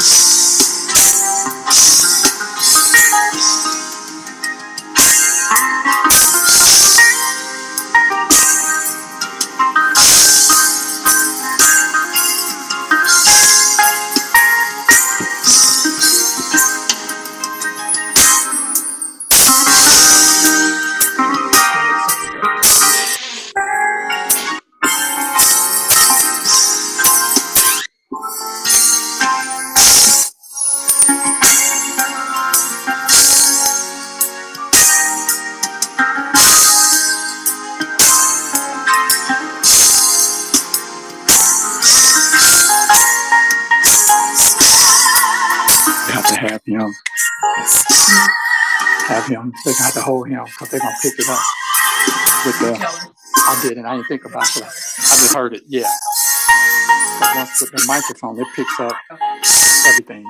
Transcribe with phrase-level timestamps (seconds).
[0.00, 0.39] They're
[51.02, 51.40] pick it up
[52.46, 53.10] with the.
[53.36, 53.86] I didn't.
[53.86, 54.62] I didn't think about it.
[54.62, 55.62] I just heard it.
[55.66, 55.90] Yeah.
[57.20, 58.96] But once with the microphone, it picks up
[59.86, 60.24] everything.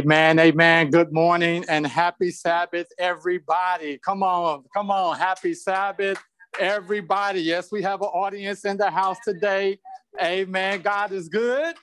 [0.00, 0.88] Amen, amen.
[0.88, 3.98] Good morning and happy Sabbath, everybody.
[3.98, 5.18] Come on, come on.
[5.18, 6.16] Happy Sabbath,
[6.58, 7.42] everybody.
[7.42, 9.78] Yes, we have an audience in the house today.
[10.22, 10.80] Amen.
[10.80, 11.74] God is good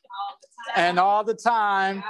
[0.75, 2.03] and all the time.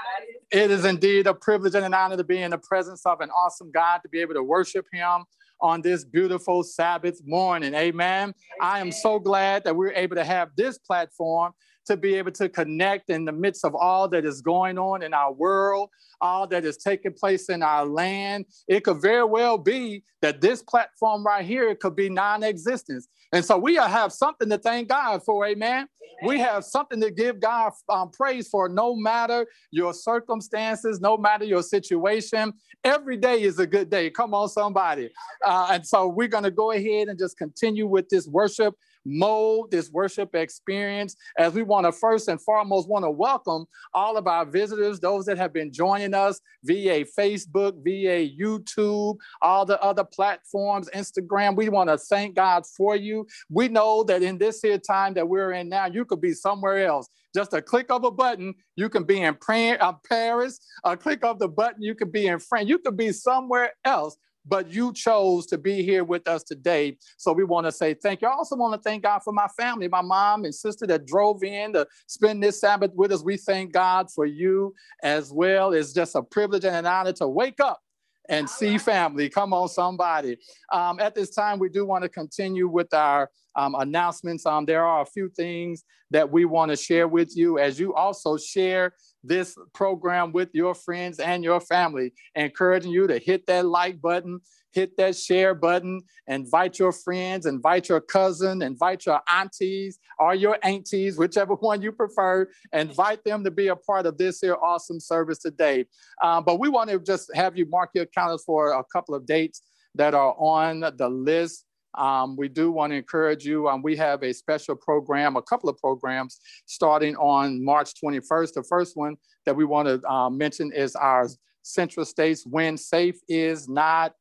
[0.49, 3.29] It is indeed a privilege and an honor to be in the presence of an
[3.31, 5.25] awesome God, to be able to worship Him
[5.59, 7.73] on this beautiful Sabbath morning.
[7.73, 8.33] Amen.
[8.61, 11.51] I am so glad that we're able to have this platform
[11.87, 15.13] to be able to connect in the midst of all that is going on in
[15.13, 15.89] our world,
[16.21, 18.45] all that is taking place in our land.
[18.67, 23.07] It could very well be that this platform right here could be non existence.
[23.33, 25.87] And so we have something to thank God for, amen.
[26.23, 31.45] We have something to give God um, praise for no matter your circumstances, no matter
[31.45, 32.53] your situation.
[32.83, 34.09] Every day is a good day.
[34.09, 35.11] Come on, somebody.
[35.45, 38.75] Uh, and so we're going to go ahead and just continue with this worship
[39.07, 44.17] mode, this worship experience, as we want to first and foremost want to welcome all
[44.17, 49.81] of our visitors, those that have been joining us via Facebook, via YouTube, all the
[49.81, 51.55] other platforms, Instagram.
[51.55, 53.25] We want to thank God for you.
[53.49, 56.85] We know that in this here time that we're in now, you could be somewhere
[56.85, 57.09] else.
[57.35, 60.59] Just a click of a button, you can be in uh, Paris.
[60.83, 62.67] A click of the button, you could be in France.
[62.67, 66.97] You could be somewhere else but you chose to be here with us today.
[67.17, 68.27] So we want to say thank you.
[68.27, 71.43] I also want to thank God for my family, my mom and sister that drove
[71.43, 73.23] in to spend this Sabbath with us.
[73.23, 75.73] We thank God for you as well.
[75.73, 77.81] It's just a privilege and an honor to wake up
[78.29, 79.29] and see family.
[79.29, 80.37] Come on, somebody.
[80.71, 84.45] Um, at this time, we do want to continue with our um, announcements.
[84.45, 87.93] Um, there are a few things that we want to share with you as you
[87.93, 88.93] also share
[89.27, 94.39] this program with your friends and your family, encouraging you to hit that like button,
[94.71, 100.57] hit that share button, invite your friends, invite your cousin, invite your aunties or your
[100.63, 104.99] aunties, whichever one you prefer, invite them to be a part of this here awesome
[104.99, 105.85] service today.
[106.21, 109.25] Um, but we want to just have you mark your calendars for a couple of
[109.25, 109.61] dates
[109.95, 111.65] that are on the list
[111.97, 113.67] um, we do want to encourage you.
[113.67, 118.53] Um, we have a special program, a couple of programs starting on March 21st.
[118.53, 121.27] The first one that we want to uh, mention is our
[121.63, 124.13] Central States When Safe Is Not.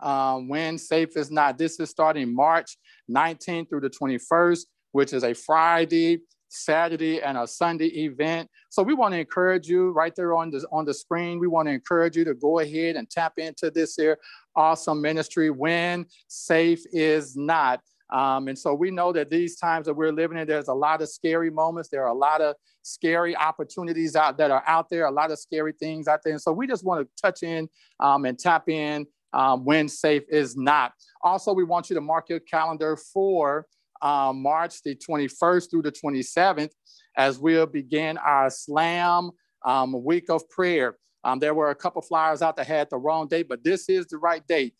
[0.00, 1.58] Um, when Safe Is Not.
[1.58, 2.76] This is starting March
[3.10, 4.60] 19th through the 21st,
[4.92, 6.20] which is a Friday,
[6.54, 8.48] Saturday and a Sunday event.
[8.70, 11.38] So we want to encourage you right there on the on the screen.
[11.38, 14.18] We want to encourage you to go ahead and tap into this here
[14.56, 17.80] awesome ministry when safe is not.
[18.10, 21.02] Um, and so we know that these times that we're living in, there's a lot
[21.02, 21.88] of scary moments.
[21.88, 25.38] There are a lot of scary opportunities out that are out there, a lot of
[25.38, 26.32] scary things out there.
[26.32, 27.68] And so we just want to touch in
[28.00, 30.92] um, and tap in um, when safe is not.
[31.22, 33.66] Also, we want you to mark your calendar for
[34.02, 36.70] um, March the 21st through the 27th
[37.16, 39.30] as we'll begin our Slam
[39.64, 40.96] um, week of prayer.
[41.22, 44.06] Um, there were a couple flyers out that had the wrong date, but this is
[44.06, 44.74] the right date.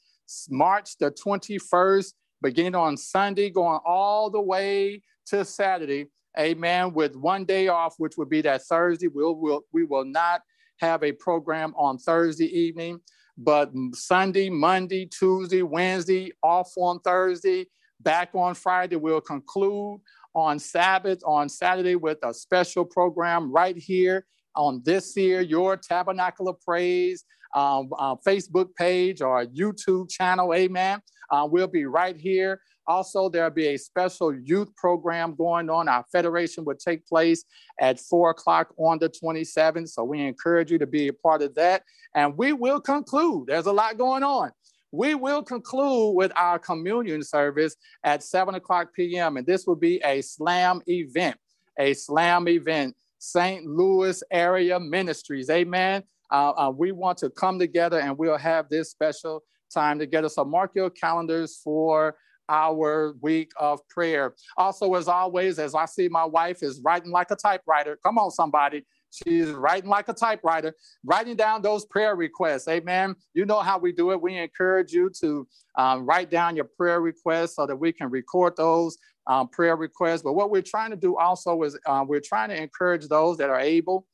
[0.50, 2.12] March the 21st,
[2.42, 6.06] beginning on Sunday, going all the way to Saturday.
[6.38, 6.92] Amen.
[6.92, 9.08] With one day off, which would be that Thursday.
[9.08, 10.42] We'll, we'll, we will not
[10.78, 13.00] have a program on Thursday evening,
[13.38, 17.66] but Sunday, Monday, Tuesday, Wednesday, off on Thursday,
[18.00, 18.96] back on Friday.
[18.96, 20.00] We'll conclude
[20.34, 24.26] on Sabbath, on Saturday with a special program right here
[24.56, 27.24] on this year, your Tabernacle of Praise
[27.54, 30.52] um, uh, Facebook page or YouTube channel.
[30.54, 31.00] Amen.
[31.30, 32.60] Uh, we'll be right here.
[32.86, 35.88] Also, there'll be a special youth program going on.
[35.88, 37.44] Our federation will take place
[37.80, 39.88] at four o'clock on the 27th.
[39.88, 41.82] So we encourage you to be a part of that.
[42.14, 43.46] And we will conclude.
[43.46, 44.50] There's a lot going on.
[44.94, 47.74] We will conclude with our communion service
[48.04, 49.36] at 7 o'clock p.m.
[49.36, 51.36] And this will be a slam event,
[51.78, 52.94] a slam event.
[53.18, 53.64] St.
[53.64, 55.48] Louis area ministries.
[55.48, 56.02] Amen.
[56.30, 59.42] Uh, uh, we want to come together and we'll have this special
[59.72, 60.28] time together.
[60.28, 62.16] So mark your calendars for
[62.48, 64.34] our week of prayer.
[64.56, 67.98] Also, as always, as I see my wife is writing like a typewriter.
[68.04, 68.84] Come on, somebody.
[69.14, 70.74] She's writing like a typewriter,
[71.04, 72.66] writing down those prayer requests.
[72.68, 73.14] Amen.
[73.32, 74.20] You know how we do it.
[74.20, 75.46] We encourage you to
[75.76, 80.22] um, write down your prayer requests so that we can record those um, prayer requests.
[80.22, 83.50] But what we're trying to do also is uh, we're trying to encourage those that
[83.50, 84.06] are able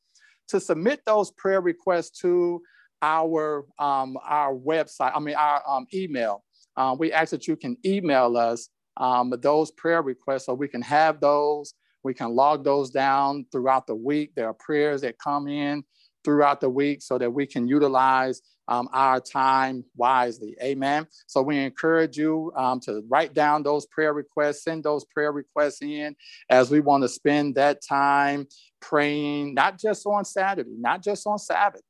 [0.49, 2.61] to submit those prayer requests to
[3.03, 5.13] our um, our website.
[5.15, 6.45] I mean, our um, email.
[6.77, 10.83] Uh, we ask that you can email us um, those prayer requests so we can
[10.83, 11.75] have those.
[12.03, 14.33] We can log those down throughout the week.
[14.35, 15.85] There are prayers that come in
[16.25, 20.57] throughout the week so that we can utilize um, our time wisely.
[20.63, 21.07] Amen.
[21.27, 25.83] So we encourage you um, to write down those prayer requests, send those prayer requests
[25.83, 26.15] in
[26.49, 28.47] as we want to spend that time
[28.81, 31.83] praying, not just on Saturday, not just on Sabbath.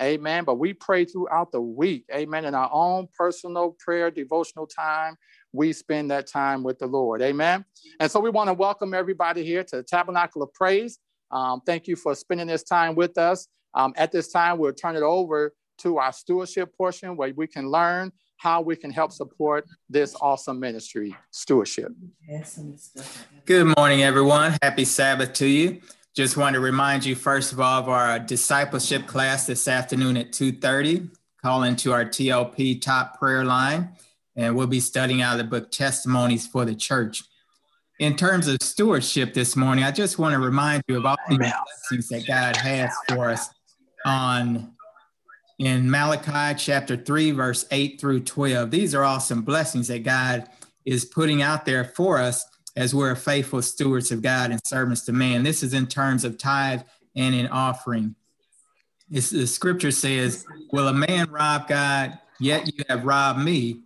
[0.00, 0.44] Amen.
[0.44, 2.06] But we pray throughout the week.
[2.12, 2.46] Amen.
[2.46, 5.16] In our own personal prayer, devotional time,
[5.52, 7.22] we spend that time with the Lord.
[7.22, 7.64] Amen.
[8.00, 10.98] And so we want to welcome everybody here to the Tabernacle of Praise.
[11.30, 13.48] Um, thank you for spending this time with us.
[13.74, 17.70] Um, at this time, we'll turn it over to our stewardship portion where we can
[17.70, 21.92] learn how we can help support this awesome ministry, stewardship.
[23.46, 24.56] Good morning, everyone.
[24.62, 25.80] Happy Sabbath to you.
[26.14, 30.32] Just want to remind you, first of all, of our discipleship class this afternoon at
[30.32, 31.08] 2.30.
[31.40, 33.96] Call into our TLP top prayer line,
[34.36, 37.22] and we'll be studying out of the book Testimonies for the Church.
[37.98, 41.36] In terms of stewardship this morning, I just want to remind you of all the
[41.36, 43.48] blessings that God has for us
[44.04, 44.72] on
[45.58, 48.70] in Malachi chapter 3, verse 8 through 12.
[48.70, 50.48] These are all some blessings that God
[50.84, 52.44] is putting out there for us
[52.76, 55.42] as we're faithful stewards of God and servants to man.
[55.42, 56.82] This is in terms of tithe
[57.14, 58.14] and in offering.
[59.10, 62.18] It's, the scripture says, Will a man rob God?
[62.40, 63.82] Yet you have robbed me.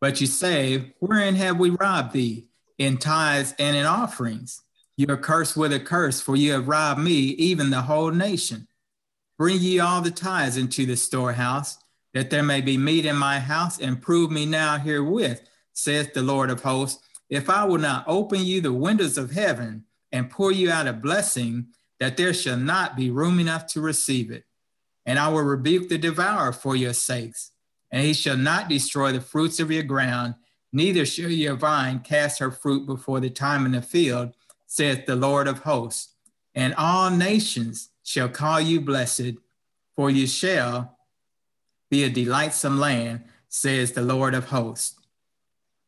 [0.00, 2.46] But you say, Wherein have we robbed thee?
[2.78, 4.62] In tithes and in offerings.
[4.96, 8.68] You are cursed with a curse, for you have robbed me, even the whole nation.
[9.38, 11.78] Bring ye all the tithes into the storehouse,
[12.12, 15.42] that there may be meat in my house, and prove me now herewith,
[15.72, 19.84] saith the Lord of hosts, if I will not open you the windows of heaven
[20.10, 21.68] and pour you out a blessing,
[22.00, 24.44] that there shall not be room enough to receive it.
[25.06, 27.52] And I will rebuke the devourer for your sakes,
[27.90, 30.34] and he shall not destroy the fruits of your ground,
[30.72, 34.34] neither shall your vine cast her fruit before the time in the field,
[34.66, 36.14] saith the Lord of hosts.
[36.54, 39.32] And all nations shall call you blessed,
[39.96, 40.96] for you shall
[41.90, 44.96] be a delightsome land, says the Lord of hosts.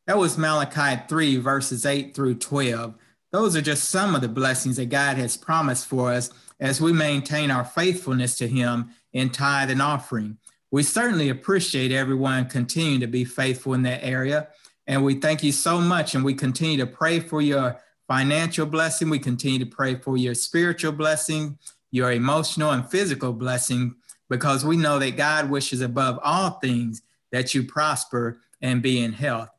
[0.05, 2.95] That was Malachi 3, verses 8 through 12.
[3.31, 6.29] Those are just some of the blessings that God has promised for us
[6.59, 10.37] as we maintain our faithfulness to Him in tithe and offering.
[10.73, 14.47] We certainly appreciate everyone continuing to be faithful in that area.
[14.87, 16.15] And we thank you so much.
[16.15, 19.11] And we continue to pray for your financial blessing.
[19.11, 21.59] We continue to pray for your spiritual blessing,
[21.91, 23.97] your emotional and physical blessing,
[24.31, 29.13] because we know that God wishes above all things that you prosper and be in
[29.13, 29.49] health.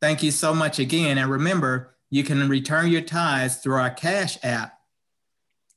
[0.00, 1.18] Thank you so much again.
[1.18, 4.80] And remember, you can return your tithes through our Cash app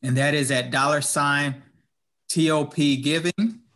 [0.01, 1.62] and that is at dollar sign
[2.29, 3.66] TOP Giving.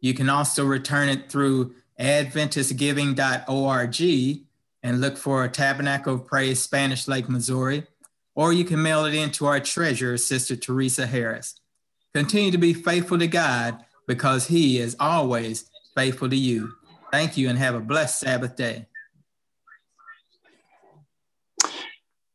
[0.00, 4.42] You can also return it through AdventistGiving.org
[4.82, 7.86] and look for a Tabernacle of Praise, Spanish Lake, Missouri,
[8.34, 11.54] or you can mail it in to our treasurer, Sister Teresa Harris.
[12.14, 16.72] Continue to be faithful to God because He is always faithful to you.
[17.10, 18.86] Thank you and have a blessed Sabbath day.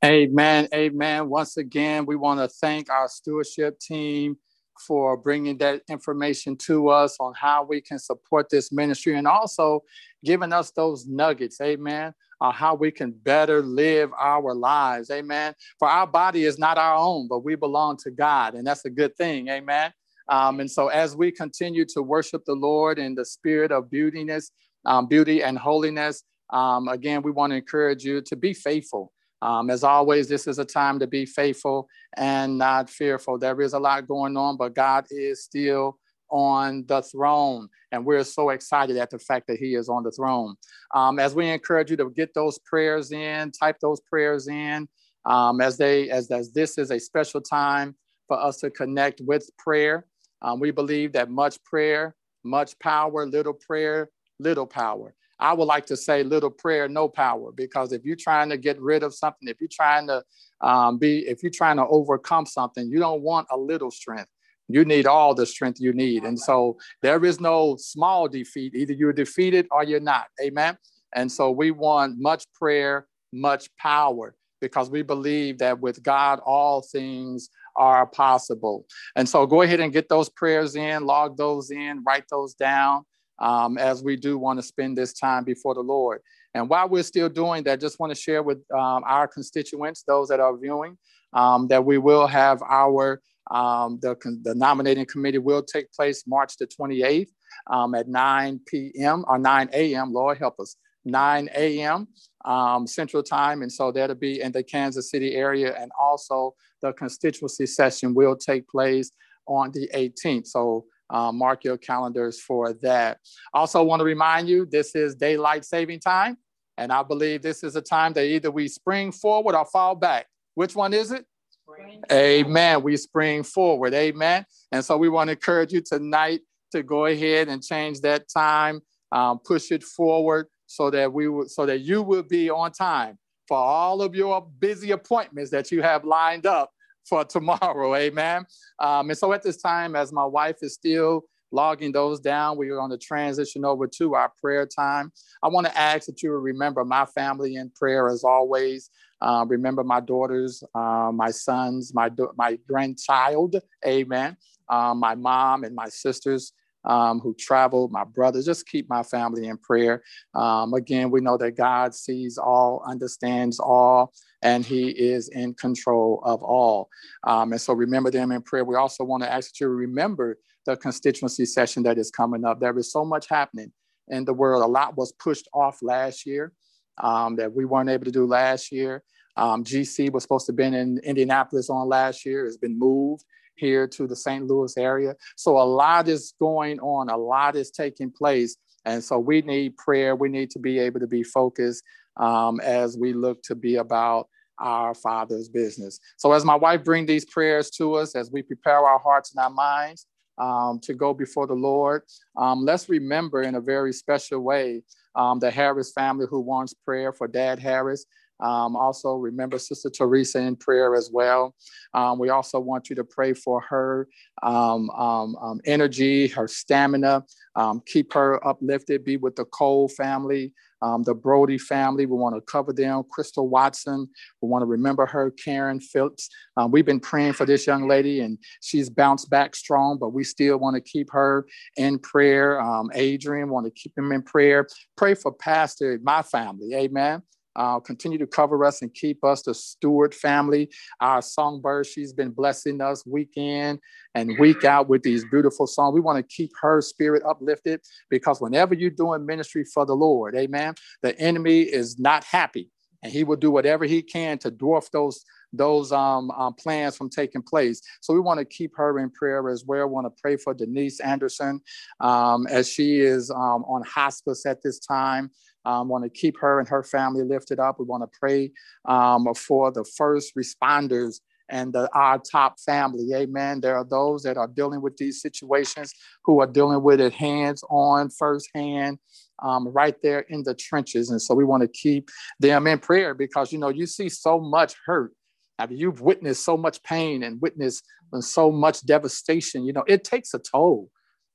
[0.04, 0.68] Amen.
[0.74, 1.30] Amen.
[1.30, 4.38] Once again, we want to thank our stewardship team
[4.80, 9.84] for bringing that information to us on how we can support this ministry and also
[10.24, 11.60] giving us those nuggets.
[11.62, 12.14] Amen.
[12.40, 15.12] On how we can better live our lives.
[15.12, 15.54] Amen.
[15.78, 18.90] For our body is not our own, but we belong to God, and that's a
[18.90, 19.48] good thing.
[19.50, 19.94] Amen.
[20.28, 24.52] Um, and so, as we continue to worship the Lord in the spirit of beautiness,
[24.86, 29.12] um, beauty and holiness, um, again, we want to encourage you to be faithful.
[29.42, 33.38] Um, as always, this is a time to be faithful and not fearful.
[33.38, 35.98] There is a lot going on, but God is still
[36.30, 37.68] on the throne.
[37.92, 40.56] And we're so excited at the fact that He is on the throne.
[40.94, 44.88] Um, as we encourage you to get those prayers in, type those prayers in,
[45.26, 47.96] um, as they as, as this is a special time
[48.28, 50.06] for us to connect with prayer.
[50.42, 55.14] Um, we believe that much prayer, much power, little prayer, little power.
[55.42, 58.80] I would like to say little prayer, no power, because if you're trying to get
[58.80, 60.24] rid of something, if you're trying to
[60.62, 64.30] um, be, if you're trying to overcome something, you don't want a little strength.
[64.68, 66.24] You need all the strength you need.
[66.24, 68.76] And so there is no small defeat.
[68.76, 70.28] Either you're defeated or you're not.
[70.42, 70.78] Amen.
[71.14, 76.84] And so we want much prayer, much power, because we believe that with God, all
[76.84, 78.86] things are possible.
[79.16, 83.06] And so go ahead and get those prayers in, log those in, write those down
[83.42, 86.22] um, as we do want to spend this time before the Lord.
[86.54, 90.30] And while we're still doing that, just want to share with um, our constituents, those
[90.30, 90.98] that are viewing,
[91.34, 96.56] um, that we will have our um, the, the nominating committee will take place March
[96.58, 97.28] the 28th
[97.68, 99.26] um, at 9 p.m.
[99.28, 100.14] or 9 a.m.
[100.14, 102.08] Lord help us, 9 a.m.
[102.46, 106.94] Um, Central Time, and so that'll be in the Kansas City area, and also the
[106.94, 109.12] constituency session will take place
[109.48, 110.48] on the 18th.
[110.48, 113.20] So uh, mark your calendars for that.
[113.54, 116.38] Also, want to remind you this is daylight saving time,
[116.78, 120.28] and I believe this is a time that either we spring forward or fall back.
[120.56, 121.26] Which one is it?
[121.50, 122.02] Spring.
[122.12, 122.82] Amen.
[122.84, 123.94] We spring forward.
[123.94, 124.46] Amen.
[124.72, 126.42] And so we want to encourage you tonight
[126.72, 131.52] to go ahead and change that time, um, push it forward so that we would,
[131.52, 135.82] so that you will be on time for all of your busy appointments that you
[135.82, 136.72] have lined up
[137.08, 137.96] for tomorrow.
[137.96, 138.46] Amen.
[138.80, 142.70] Um, and so at this time, as my wife is still logging those down, we
[142.70, 145.12] are going to transition over to our prayer time.
[145.44, 148.90] I want to ask that you remember my family in prayer as always.
[149.22, 153.56] Uh, remember my daughters, uh, my sons, my, my grandchild.
[153.86, 154.38] Amen.
[154.70, 156.54] Uh, my mom and my sisters
[156.86, 158.46] um, who traveled, my brothers.
[158.46, 160.02] Just keep my family in prayer.
[160.34, 166.22] Um, again, we know that God sees all, understands all, and He is in control
[166.24, 166.90] of all.
[167.26, 168.66] Um, and so remember them in prayer.
[168.66, 172.60] We also want to ask you to remember the constituency session that is coming up.
[172.60, 173.72] There is so much happening
[174.08, 174.64] in the world.
[174.64, 176.54] A lot was pushed off last year
[177.00, 179.04] um, that we weren't able to do last year.
[179.38, 183.24] Um, GC was supposed to have been in Indianapolis on last year, has been moved
[183.56, 184.46] here to the St.
[184.46, 185.16] Louis area.
[185.38, 188.58] So a lot is going on, a lot is taking place.
[188.86, 190.16] And so we need prayer.
[190.16, 191.84] We need to be able to be focused
[192.18, 194.28] um, as we look to be about
[194.60, 196.00] our Father's business.
[196.18, 199.44] So as my wife bring these prayers to us, as we prepare our hearts and
[199.44, 200.06] our minds
[200.38, 202.04] um, to go before the Lord,
[202.38, 204.84] um, let's remember in a very special way
[205.16, 208.06] um, the Harris family who wants prayer for Dad Harris.
[208.42, 211.56] Um, also, remember Sister Teresa in prayer as well.
[211.94, 214.08] Um, we also want you to pray for her
[214.44, 217.24] um, um, um energy, her stamina,
[217.56, 220.54] um, keep her uplifted, be with the Cole family.
[220.82, 223.04] the Brody family, we want to cover them.
[223.12, 224.08] Crystal Watson,
[224.42, 225.32] we want to remember her.
[225.32, 226.30] Karen Phillips,
[226.70, 230.58] we've been praying for this young lady and she's bounced back strong, but we still
[230.58, 231.46] want to keep her
[231.78, 232.60] in prayer.
[232.94, 234.68] Adrian, want to keep him in prayer.
[234.98, 237.22] Pray for Pastor, my family, amen.
[237.56, 241.86] Uh, continue to cover us and keep us, the Stewart family, our songbird.
[241.86, 243.80] She's been blessing us week in
[244.16, 245.94] and week out with these beautiful songs.
[245.94, 250.36] We want to keep her spirit uplifted because whenever you're doing ministry for the Lord,
[250.36, 252.70] amen, the enemy is not happy
[253.04, 257.10] and he will do whatever he can to dwarf those those um, um, plans from
[257.10, 257.82] taking place.
[258.02, 259.88] So we want to keep her in prayer as well.
[259.88, 261.62] We want to pray for Denise Anderson
[262.00, 265.32] um, as she is um, on hospice at this time.
[265.64, 267.80] Um, want to keep her and her family lifted up.
[267.80, 268.52] We want to pray
[268.86, 273.14] um, for the first responders and the, our top family.
[273.14, 273.62] Amen.
[273.62, 275.94] There are those that are dealing with these situations
[276.24, 278.98] who are dealing with it hands on, firsthand,
[279.44, 281.12] um, right there in the trenches.
[281.12, 284.40] And so we want to keep them in prayer because, you know, you see so
[284.40, 285.14] much hurt.
[285.60, 287.84] Mean, you've witnessed so much pain and witnessed
[288.20, 289.66] so much devastation.
[289.66, 290.90] You know, it takes a toll.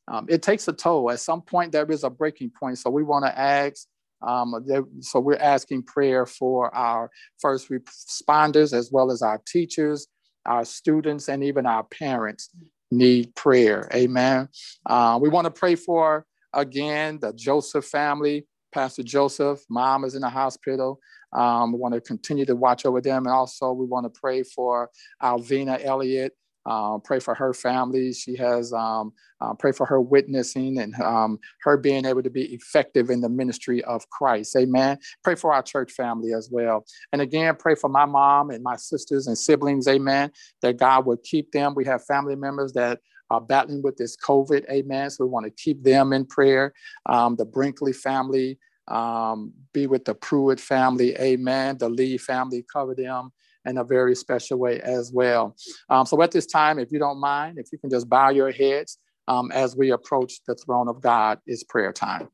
[0.09, 1.11] Um, it takes a toll.
[1.11, 2.79] At some point, there is a breaking point.
[2.79, 3.87] So we want to ask
[4.27, 4.55] um,
[5.01, 10.09] so we're asking prayer for our first responders as well as our teachers,
[10.47, 12.51] our students, and even our parents
[12.91, 13.89] need prayer.
[13.95, 14.49] Amen.
[14.85, 18.47] Uh, we want to pray for, again, the Joseph family.
[18.77, 21.01] Pastor Joseph, mom is in the hospital.
[21.33, 23.25] Um, we want to continue to watch over them.
[23.25, 24.91] And also, we want to pray for
[25.23, 26.35] Alvina Elliott
[26.67, 28.13] uh, pray for her family.
[28.13, 32.55] She has um, uh, pray for her witnessing and um, her being able to be
[32.55, 34.57] effective in the ministry of Christ.
[34.57, 34.99] Amen.
[35.23, 36.85] Pray for our church family as well.
[37.13, 39.87] And again, pray for my mom and my sisters and siblings.
[39.87, 40.33] Amen.
[40.63, 41.75] That God would keep them.
[41.77, 42.99] We have family members that
[43.31, 44.69] are battling with this COVID.
[44.71, 45.11] Amen.
[45.11, 46.73] So we want to keep them in prayer.
[47.07, 48.59] Um, the Brinkley family.
[48.89, 51.79] Um, be with the Pruitt family, amen.
[51.79, 53.33] The Lee family, cover them
[53.65, 55.57] in a very special way as well.
[55.91, 58.53] Um, so at this time, if you don't mind, if you can just bow your
[58.53, 62.29] heads um, as we approach the throne of God, is prayer time.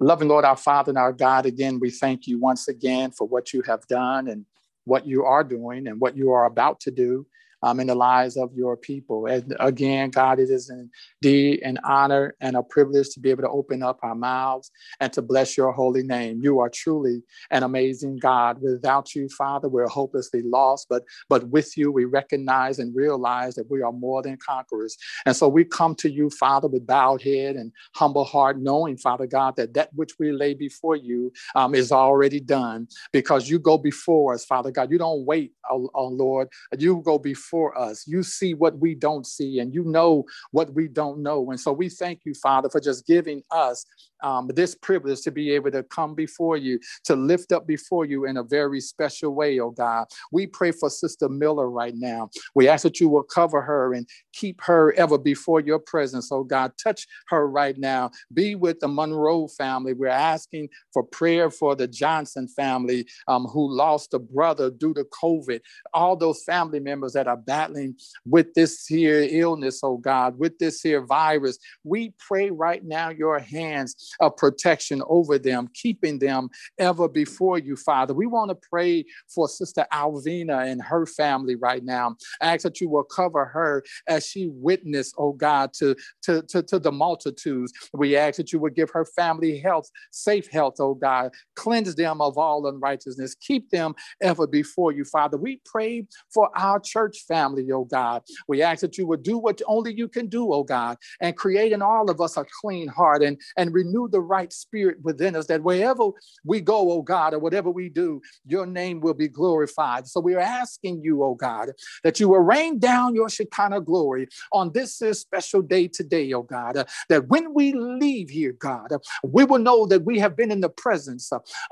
[0.00, 3.52] Loving Lord, our Father and our God, again, we thank you once again for what
[3.52, 4.46] you have done and
[4.84, 7.26] what you are doing and what you are about to do
[7.62, 9.26] um, in the lives of your people.
[9.26, 13.50] And again, God, it is indeed an honor and a privilege to be able to
[13.50, 16.40] open up our mouths and to bless your holy name.
[16.42, 18.60] You are truly an amazing God.
[18.60, 23.70] Without you, Father, we're hopelessly lost, but but with you, we recognize and realize that
[23.70, 24.96] we are more than conquerors.
[25.26, 29.26] And so we come to you, Father, with bowed head and humble heart, knowing, Father
[29.26, 33.78] God, that that which we lay before you um, is already done because you go
[33.78, 34.90] before us, Father God.
[34.90, 36.48] You don't wait, oh, oh Lord.
[36.78, 38.06] You go before for us.
[38.06, 41.50] You see what we don't see, and you know what we don't know.
[41.50, 43.84] And so we thank you, Father, for just giving us
[44.22, 48.24] um, this privilege to be able to come before you, to lift up before you
[48.26, 50.06] in a very special way, oh God.
[50.32, 52.30] We pray for Sister Miller right now.
[52.54, 56.44] We ask that you will cover her and keep her ever before your presence, oh
[56.44, 56.72] God.
[56.82, 58.10] Touch her right now.
[58.32, 59.94] Be with the Monroe family.
[59.94, 65.04] We're asking for prayer for the Johnson family um, who lost a brother due to
[65.22, 65.60] COVID.
[65.94, 70.80] All those family members that are battling with this here illness, oh God, with this
[70.80, 71.58] here virus.
[71.84, 77.76] We pray right now your hands of protection over them, keeping them ever before you,
[77.76, 78.14] Father.
[78.14, 82.16] We want to pray for Sister Alvina and her family right now.
[82.40, 86.62] I ask that you will cover her as she witnessed, oh God, to, to, to,
[86.62, 87.72] to the multitudes.
[87.92, 91.32] We ask that you would give her family health, safe health, oh God.
[91.56, 93.34] Cleanse them of all unrighteousness.
[93.34, 95.36] Keep them ever before you, Father.
[95.36, 98.22] We pray for our church family, oh God.
[98.46, 101.72] We ask that you would do what only you can do, oh God, and create
[101.72, 105.36] in all of us a clean heart and, and renew renew the right spirit within
[105.36, 106.10] us that wherever
[106.44, 110.06] we go, oh God, or whatever we do, your name will be glorified.
[110.06, 111.70] So we are asking you, oh God,
[112.04, 116.86] that you will rain down your Shekinah glory on this special day today, oh God,
[117.08, 120.68] that when we leave here, God, we will know that we have been in the
[120.68, 121.30] presence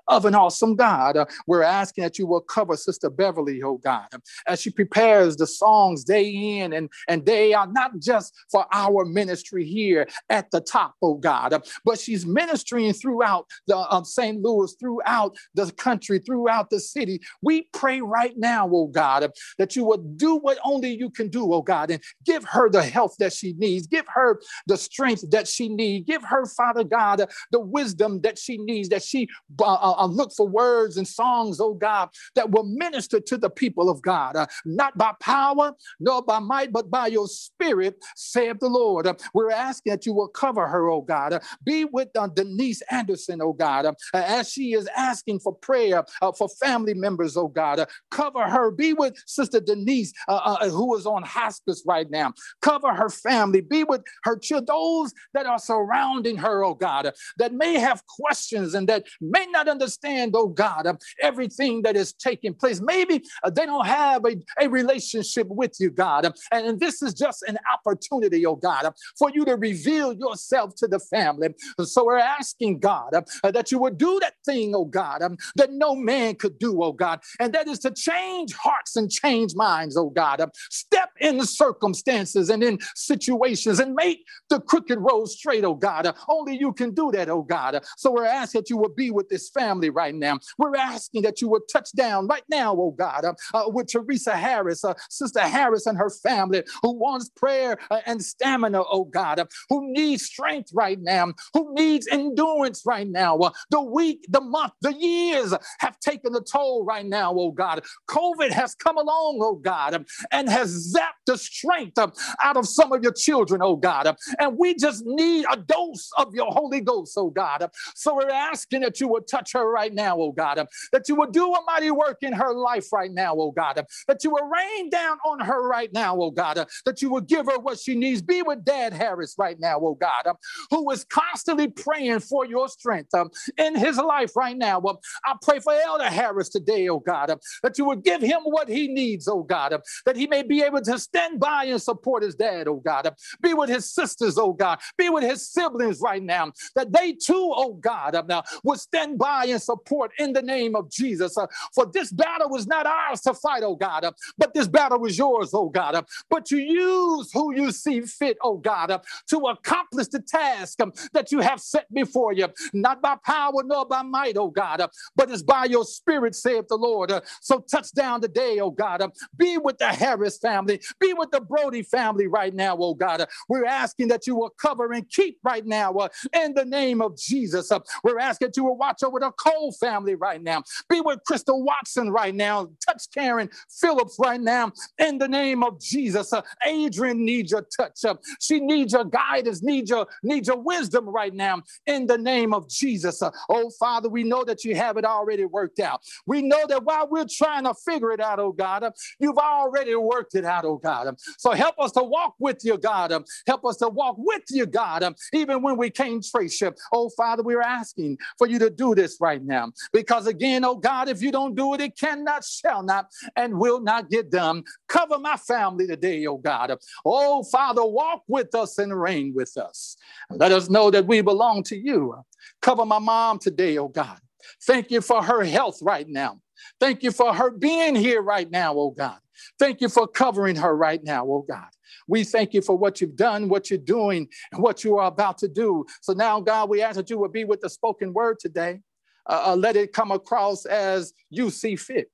[0.08, 1.16] of an awesome God.
[1.46, 4.08] We're asking that you will cover Sister Beverly, oh God,
[4.46, 9.04] as she prepares the songs day in and, and day out, not just for our
[9.04, 14.40] ministry here at the top, oh God, but she she's ministering throughout the um, St.
[14.40, 17.20] Louis, throughout the country, throughout the city.
[17.42, 21.52] We pray right now, oh God, that you would do what only you can do,
[21.52, 25.46] oh God, and give her the health that she needs, give her the strength that
[25.46, 29.28] she needs, give her, Father God, the wisdom that she needs, that she
[29.60, 33.50] uh, uh, uh, look for words and songs, oh God, that will minister to the
[33.50, 38.58] people of God, uh, not by power, nor by might, but by your spirit, saith
[38.60, 39.08] the Lord.
[39.34, 41.42] We're asking that you will cover her, oh God.
[41.64, 46.04] Be with with uh, Denise Anderson, oh God, uh, as she is asking for prayer
[46.22, 47.80] uh, for family members, oh God.
[47.80, 48.70] Uh, cover her.
[48.70, 52.32] Be with Sister Denise, uh, uh, who is on hospice right now.
[52.62, 53.60] Cover her family.
[53.60, 58.74] Be with her children, those that are surrounding her, oh God, that may have questions
[58.74, 60.86] and that may not understand, oh God,
[61.22, 62.80] everything that is taking place.
[62.80, 66.26] Maybe they don't have a, a relationship with you, God.
[66.52, 70.88] And, and this is just an opportunity, oh God, for you to reveal yourself to
[70.88, 71.48] the family.
[71.84, 75.72] So we're asking God uh, that you would do that thing, oh God, um, that
[75.72, 79.96] no man could do, oh God, and that is to change hearts and change minds,
[79.96, 80.40] oh God.
[80.40, 86.12] Um, step in circumstances and in situations and make the crooked road straight, oh God.
[86.28, 87.82] Only you can do that, oh God.
[87.96, 90.38] So we're asking that you will be with this family right now.
[90.58, 94.84] We're asking that you would touch down right now, oh God, uh, with Teresa Harris,
[94.84, 99.46] uh, Sister Harris and her family who wants prayer uh, and stamina, oh God, uh,
[99.68, 103.38] who needs strength right now, who needs endurance right now.
[103.38, 107.84] Uh, the week, the month, the years have taken a toll right now, oh God.
[108.08, 112.08] COVID has come along, oh God, um, and has zapped the strength uh,
[112.42, 114.16] out of some of your children, oh God.
[114.38, 117.68] And we just need a dose of your Holy Ghost, oh God.
[117.94, 121.32] So we're asking that you would touch her right now, oh God, that you would
[121.32, 124.90] do a mighty work in her life right now, oh God, that you would rain
[124.90, 128.22] down on her right now, oh God, that you would give her what she needs.
[128.22, 130.34] Be with Dad Harris right now, oh God,
[130.70, 134.80] who is constantly praying for your strength um, in his life right now.
[134.80, 138.68] Um, I pray for Elder Harris today, oh God, that you would give him what
[138.68, 142.34] he needs, oh God, that he may be able to stand by and support his
[142.34, 143.14] dad, oh God.
[143.42, 144.78] Be with his sisters, oh God.
[144.96, 149.46] Be with his siblings right now, that they too, oh God, now will stand by
[149.46, 151.36] and support in the name of Jesus.
[151.36, 154.98] Uh, for this battle was not ours to fight, oh God, uh, but this battle
[155.00, 155.94] was yours, oh God.
[155.94, 158.98] Uh, but you use who you see fit, oh God, uh,
[159.30, 163.86] to accomplish the task um, that you have set before you, not by power nor
[163.86, 167.10] by might, oh God, uh, but it's by your spirit, saith the Lord.
[167.10, 169.02] Uh, so touch down today, oh God.
[169.36, 173.26] be with the Harris family, be with the Brody family right now, oh God.
[173.48, 175.94] we're asking that you will cover and keep right now
[176.32, 177.70] in the name of Jesus.
[178.02, 180.62] we're asking that you will watch over the Cole family right now.
[180.88, 182.68] Be with Crystal Watson right now.
[182.86, 186.32] Touch Karen Phillips right now in the name of Jesus.
[186.32, 188.04] Uh, Adrian needs your touch.
[188.04, 191.45] Uh, she needs your guidance, needs your, needs your wisdom right now
[191.86, 193.22] in the name of Jesus.
[193.48, 196.02] Oh, Father, we know that you have it already worked out.
[196.26, 200.34] We know that while we're trying to figure it out, oh God, you've already worked
[200.34, 201.16] it out, oh God.
[201.38, 203.12] So help us to walk with you, God.
[203.46, 206.72] Help us to walk with you, God, even when we can't trace you.
[206.92, 209.72] Oh, Father, we're asking for you to do this right now.
[209.92, 213.80] Because again, oh God, if you don't do it, it cannot, shall not, and will
[213.80, 214.64] not get done.
[214.88, 216.76] Cover my family today, oh God.
[217.04, 219.96] Oh Father, walk with us and reign with us.
[220.30, 222.14] Let us know that we belong to you.
[222.62, 224.18] Cover my mom today, oh God.
[224.62, 226.40] Thank you for her health right now.
[226.80, 229.18] Thank you for her being here right now, oh God.
[229.58, 231.68] Thank you for covering her right now, oh God.
[232.08, 235.36] We thank you for what you've done, what you're doing, and what you are about
[235.38, 235.84] to do.
[236.00, 238.80] So now, God, we ask that you will be with the spoken word today.
[239.28, 242.10] Uh, uh, let it come across as you see fit.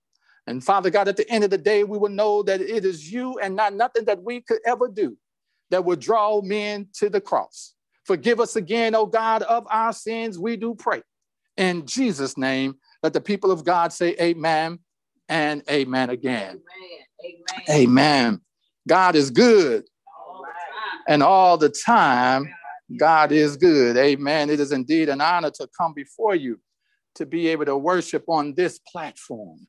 [0.48, 3.12] And Father God, at the end of the day, we will know that it is
[3.12, 5.16] you and not nothing that we could ever do
[5.70, 7.71] that will draw men to the cross.
[8.04, 11.02] Forgive us again, oh God, of our sins, we do pray.
[11.56, 14.78] In Jesus' name, let the people of God say amen
[15.28, 16.60] and amen again.
[17.24, 17.38] Amen.
[17.70, 17.80] Amen.
[17.80, 18.40] amen.
[18.88, 19.84] God is good.
[21.08, 22.52] And all the time,
[22.96, 23.96] God is good.
[23.96, 24.50] Amen.
[24.50, 26.60] It is indeed an honor to come before you
[27.14, 29.66] to be able to worship on this platform.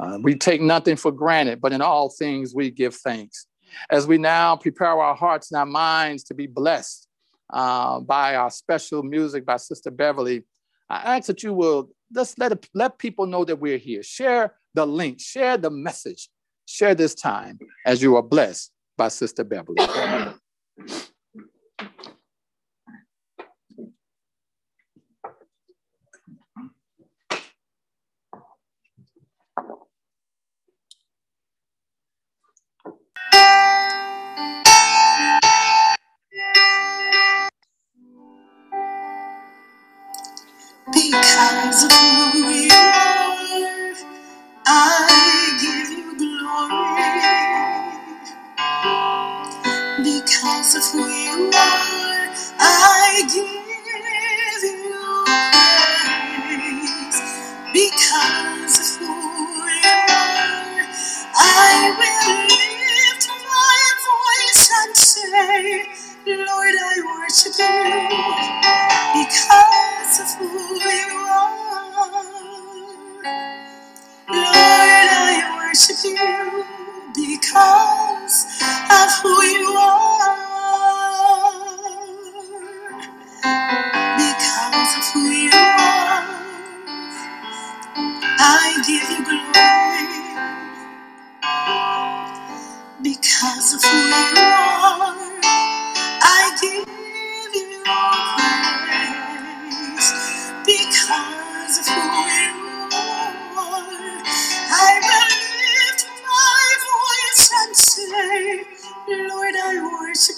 [0.00, 3.46] Uh, we take nothing for granted, but in all things we give thanks.
[3.90, 7.05] As we now prepare our hearts and our minds to be blessed
[7.52, 10.44] uh, by our special music by Sister Beverly,
[10.88, 14.02] I ask that you will just let, let people know that we're here.
[14.02, 16.28] Share the link, share the message,
[16.66, 19.86] share this time as you are blessed by Sister Beverly.
[40.96, 43.94] Because of who you are,
[44.66, 47.12] I give you glory.
[50.04, 52.28] Because of who you are,
[52.60, 53.48] I give
[54.64, 55.24] you
[56.40, 57.20] praise.
[57.74, 60.86] Because of who you are,
[61.36, 65.88] I will lift my voice and say,
[66.26, 67.74] Lord, I worship you
[69.14, 69.75] because
[70.20, 72.24] of who you are.
[74.28, 76.64] Lord, I worship you
[77.14, 78.46] because
[78.90, 80.36] of who you are.
[84.16, 86.24] Because of who you are,
[88.26, 90.06] I give you glory.
[93.02, 95.30] Because of who you are.
[96.22, 96.84] I give you
[97.84, 98.35] praise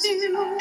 [0.08, 0.57] you because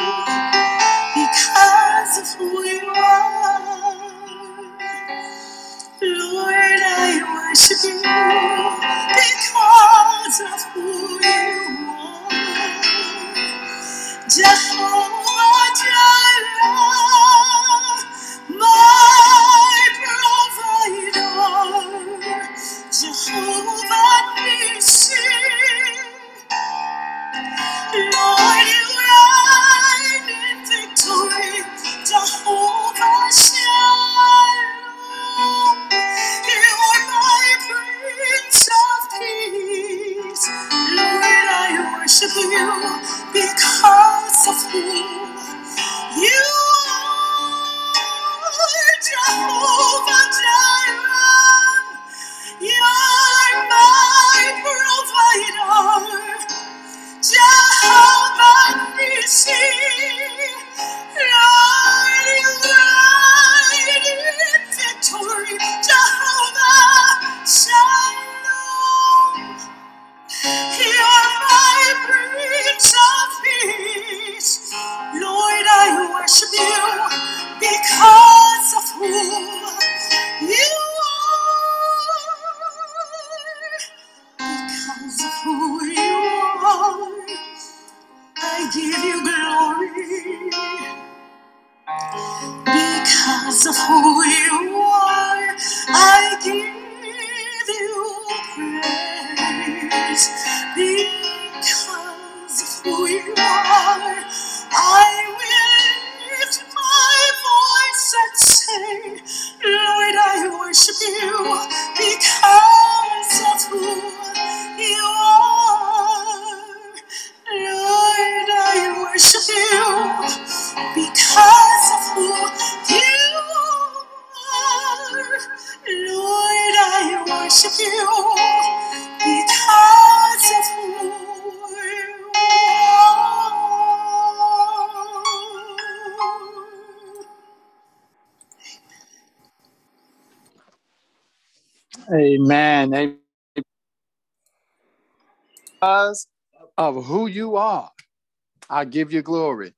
[148.88, 149.73] give you glory.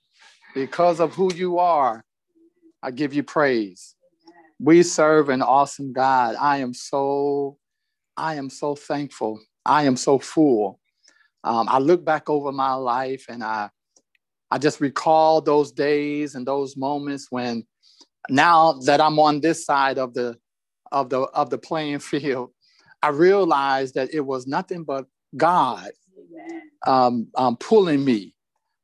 [0.55, 2.03] Because of who you are,
[2.81, 3.95] I give you praise.
[4.59, 6.35] We serve an awesome God.
[6.39, 7.57] I am so,
[8.17, 9.39] I am so thankful.
[9.65, 10.79] I am so full.
[11.43, 13.69] Um, I look back over my life and I,
[14.51, 17.65] I just recall those days and those moments when,
[18.29, 20.37] now that I'm on this side of the,
[20.91, 22.51] of the of the playing field,
[23.01, 25.89] I realized that it was nothing but God
[26.85, 28.33] um, um, pulling me,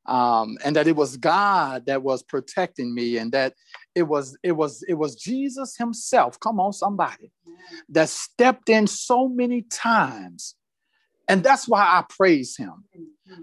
[0.08, 3.54] um, and that it was God that was protecting me, and that
[3.94, 6.40] it was it was it was Jesus Himself.
[6.40, 7.32] Come on, somebody,
[7.90, 10.56] that stepped in so many times,
[11.28, 12.86] and that's why I praise Him.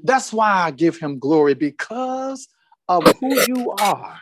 [0.02, 2.48] That's why I give Him glory because
[2.88, 4.20] of who you are.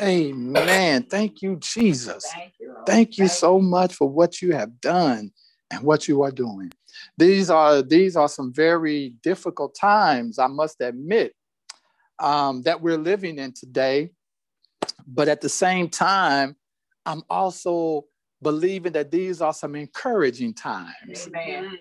[0.00, 1.02] Amen.
[1.04, 2.32] Thank you, Jesus.
[2.86, 5.30] Thank you so much for what you have done
[5.70, 6.72] and what you are doing.
[7.18, 11.34] These are these are some very difficult times, I must admit,
[12.18, 14.10] um, that we're living in today.
[15.06, 16.56] But at the same time,
[17.04, 18.06] I'm also
[18.42, 21.28] believing that these are some encouraging times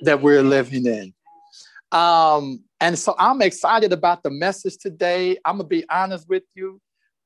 [0.02, 1.14] that we're living in.
[1.92, 5.38] Um, and so I'm excited about the message today.
[5.46, 6.82] I'm gonna be honest with you.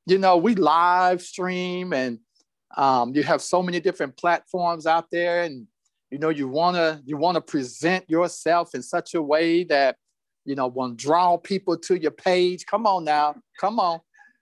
[0.06, 2.20] You know, we live stream and
[2.78, 5.66] um, you have so many different platforms out there, and
[6.12, 9.98] you know, you wanna you wanna present yourself in such a way that
[10.46, 12.66] you know want to draw people to your page.
[12.66, 14.00] Come on now, come on.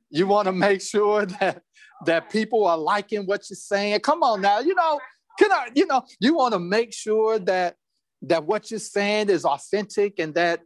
[0.10, 1.62] You want to make sure that
[2.06, 4.00] that people are liking what you're saying.
[4.02, 5.00] Come on now, you know,
[5.38, 7.76] can I, you know, you want to make sure that
[8.24, 10.62] that what you're saying is authentic and that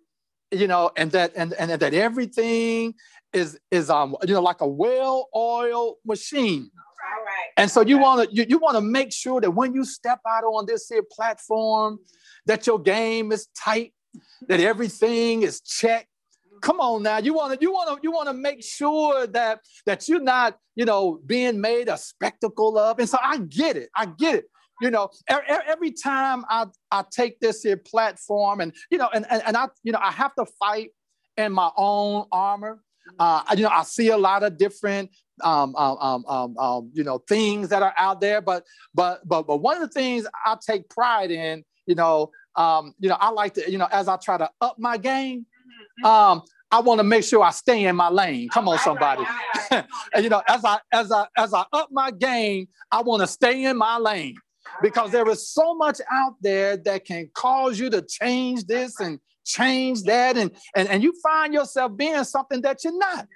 [0.51, 2.93] you know and that and, and that everything
[3.33, 7.51] is is um you know like a well-oiled machine All right.
[7.57, 10.19] and so you want to you, you want to make sure that when you step
[10.27, 11.99] out on this here platform
[12.45, 13.93] that your game is tight
[14.47, 16.07] that everything is checked.
[16.61, 17.17] Come on now.
[17.17, 20.57] You want to you want to you want to make sure that that you're not
[20.75, 22.99] you know being made a spectacle of.
[22.99, 23.89] And so i get it.
[23.95, 24.45] I get it.
[24.79, 29.09] You know e- e- every time i i take this here platform and you know
[29.13, 30.89] and and, and i you know i have to fight
[31.37, 32.83] in my own armor.
[33.17, 35.09] Uh you know i see a lot of different
[35.43, 38.41] um, um, um, um, um, you know things that are out there.
[38.41, 42.93] But but but but one of the things i take pride in you know um
[42.99, 45.45] you know i like to you know as i try to up my game
[46.03, 48.47] um I want to make sure I stay in my lane.
[48.47, 49.23] Come on, somebody.
[49.71, 53.27] and you know, as I as I as I up my game, I want to
[53.27, 54.35] stay in my lane.
[54.81, 59.19] Because there is so much out there that can cause you to change this and
[59.45, 60.37] change that.
[60.37, 63.27] And and, and you find yourself being something that you're not.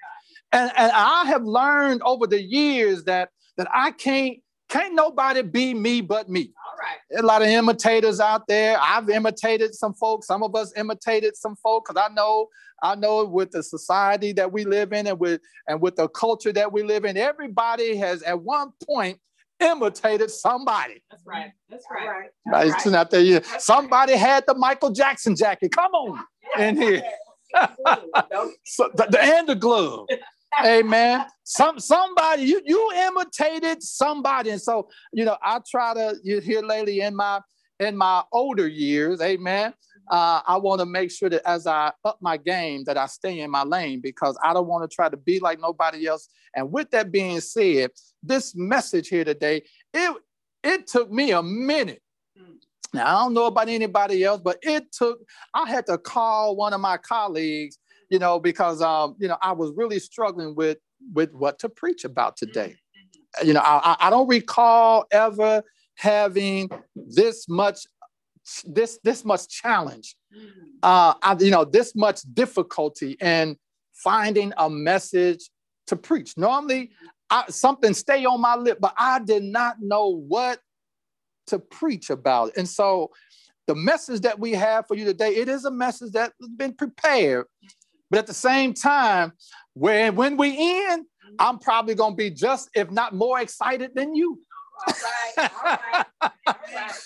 [0.51, 4.37] And, and i have learned over the years that that i can't
[4.69, 7.23] can't nobody be me but me All right.
[7.23, 11.55] a lot of imitators out there i've imitated some folks some of us imitated some
[11.57, 12.47] folks because i know
[12.83, 16.51] i know with the society that we live in and with and with the culture
[16.51, 19.19] that we live in everybody has at one point
[19.61, 21.51] imitated somebody That's right.
[21.69, 22.07] That's All right.
[22.07, 22.29] right.
[22.45, 22.75] Right, Right.
[22.75, 26.23] it's not that you- somebody had the michael jackson jacket come on
[26.59, 27.03] in here
[28.65, 30.07] so the, the and the glove.
[30.63, 31.25] Amen.
[31.43, 36.61] Some somebody you you imitated somebody, and so you know I try to you hear
[36.61, 37.41] lately in my
[37.79, 39.21] in my older years.
[39.21, 39.73] Amen.
[40.09, 43.39] Uh, I want to make sure that as I up my game, that I stay
[43.39, 46.29] in my lane because I don't want to try to be like nobody else.
[46.55, 47.91] And with that being said,
[48.21, 49.63] this message here today,
[49.93, 50.17] it
[50.63, 52.01] it took me a minute.
[52.93, 55.19] Now I don't know about anybody else, but it took.
[55.53, 57.77] I had to call one of my colleagues
[58.09, 60.77] you know, because um, you know, I was really struggling with
[61.13, 62.75] with what to preach about today.
[63.43, 65.63] You know, I, I- don't recall ever
[65.95, 67.85] having this much
[68.65, 70.15] this this much challenge.
[70.83, 73.57] Uh, I, you know, this much difficulty in
[73.93, 75.49] finding a message
[75.87, 76.37] to preach.
[76.37, 76.91] Normally,
[77.29, 80.59] I, something stay on my lip, but I did not know what
[81.47, 82.55] to preach about.
[82.57, 83.11] And so,
[83.67, 86.73] the message that we have for you today, it is a message that has been
[86.73, 87.47] prepared.
[88.15, 89.33] But at the same time,
[89.73, 90.55] when when we
[90.87, 91.05] end,
[91.37, 94.39] I'm probably gonna be just, if not more excited than you.
[94.87, 95.51] All right.
[95.53, 96.05] All right.
[96.47, 96.55] All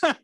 [0.03, 0.15] right.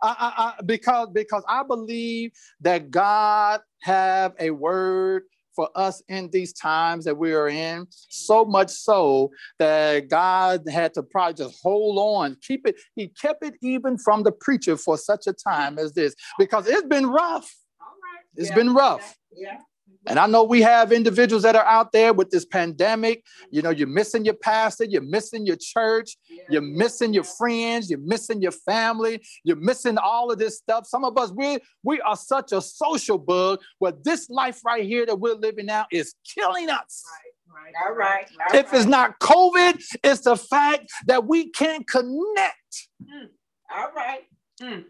[0.00, 5.24] I, I, I, because because I believe that God have a word
[5.56, 7.88] for us in these times that we are in.
[8.08, 12.76] So much so that God had to probably just hold on, keep it.
[12.94, 16.86] He kept it even from the preacher for such a time as this because it's
[16.86, 17.52] been rough.
[18.36, 18.54] It's Yeah.
[18.54, 19.16] been rough.
[19.34, 19.58] Yeah.
[20.06, 23.24] And I know we have individuals that are out there with this pandemic.
[23.50, 26.16] You know, you're missing your pastor, you're missing your church,
[26.50, 30.86] you're missing your friends, you're missing your family, you're missing all of this stuff.
[30.86, 35.06] Some of us, we we are such a social bug where this life right here
[35.06, 37.04] that we're living now is killing us.
[37.54, 37.72] Right.
[37.86, 38.26] All right.
[38.50, 43.28] All If it's not COVID, it's the fact that we can't connect mm,
[43.74, 44.22] All right.
[44.60, 44.84] Mm.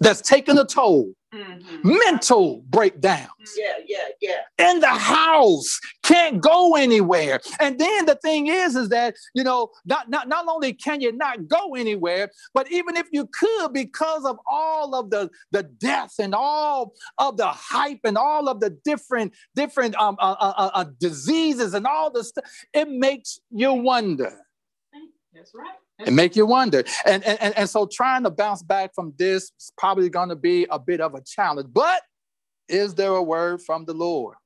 [0.00, 1.12] that's taking a toll.
[1.34, 1.84] Mhm.
[1.84, 3.28] Mental breakdown.
[3.56, 3.74] Yeah.
[3.86, 4.08] Yeah.
[4.20, 4.70] Yeah.
[4.70, 7.40] in the house, can't go anywhere.
[7.60, 11.12] And then the thing is, is that you know, not, not not only can you
[11.12, 16.14] not go anywhere, but even if you could, because of all of the the death
[16.18, 20.70] and all of the hype and all of the different different um uh, uh, uh,
[20.74, 24.32] uh, diseases and all the stuff, it makes you wonder.
[25.34, 25.76] That's right.
[26.06, 26.84] It make you wonder.
[27.04, 30.36] And, and, and, and so trying to bounce back from this is probably going to
[30.36, 31.68] be a bit of a challenge.
[31.72, 32.02] But
[32.68, 34.36] is there a word from the Lord?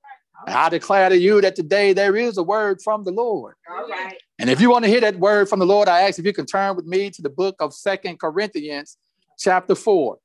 [0.46, 3.54] And I declare to you that today there is a word from the Lord.
[3.70, 4.16] All right.
[4.38, 6.32] And if you want to hear that word from the Lord, I ask if you
[6.32, 8.96] can turn with me to the book of Second Corinthians,
[9.38, 10.18] chapter 4.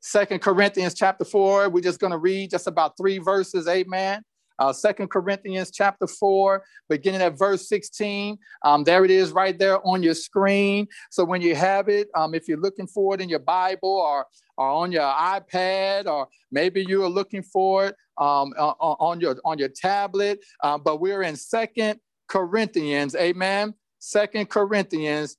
[0.00, 1.68] Second Corinthians, chapter 4.
[1.68, 3.66] We're just going to read just about three verses.
[3.68, 4.22] Amen.
[4.58, 8.38] Uh, Second Corinthians chapter 4, beginning at verse 16.
[8.64, 10.88] Um, there it is right there on your screen.
[11.10, 14.26] So when you have it, um, if you're looking for it in your Bible or,
[14.56, 19.58] or on your iPad, or maybe you are looking for it um, on, your on
[19.58, 23.74] your tablet, uh, but we're in Second Corinthians, amen.
[23.98, 25.36] Second Corinthians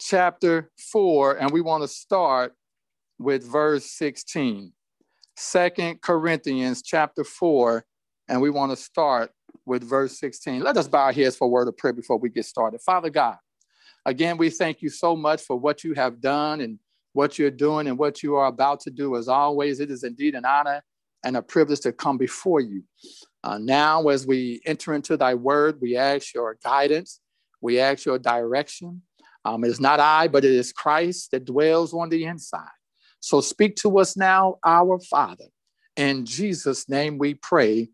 [0.00, 2.54] chapter 4, and we want to start
[3.18, 4.72] with verse 16.
[5.36, 7.84] Second Corinthians chapter 4,
[8.32, 9.30] and we want to start
[9.66, 10.62] with verse 16.
[10.62, 12.80] Let us bow our heads for a word of prayer before we get started.
[12.80, 13.36] Father God,
[14.06, 16.78] again, we thank you so much for what you have done and
[17.12, 19.16] what you're doing and what you are about to do.
[19.16, 20.82] As always, it is indeed an honor
[21.22, 22.82] and a privilege to come before you.
[23.44, 27.20] Uh, now, as we enter into thy word, we ask your guidance,
[27.60, 29.02] we ask your direction.
[29.44, 32.64] Um, it is not I, but it is Christ that dwells on the inside.
[33.20, 35.44] So speak to us now, our Father.
[35.96, 37.90] In Jesus' name we pray.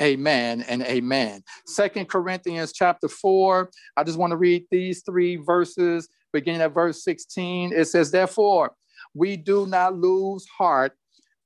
[0.00, 1.42] Amen and amen.
[1.66, 3.70] Second Corinthians chapter 4.
[3.98, 7.72] I just want to read these three verses, beginning at verse 16.
[7.74, 8.72] It says, Therefore,
[9.14, 10.92] we do not lose heart,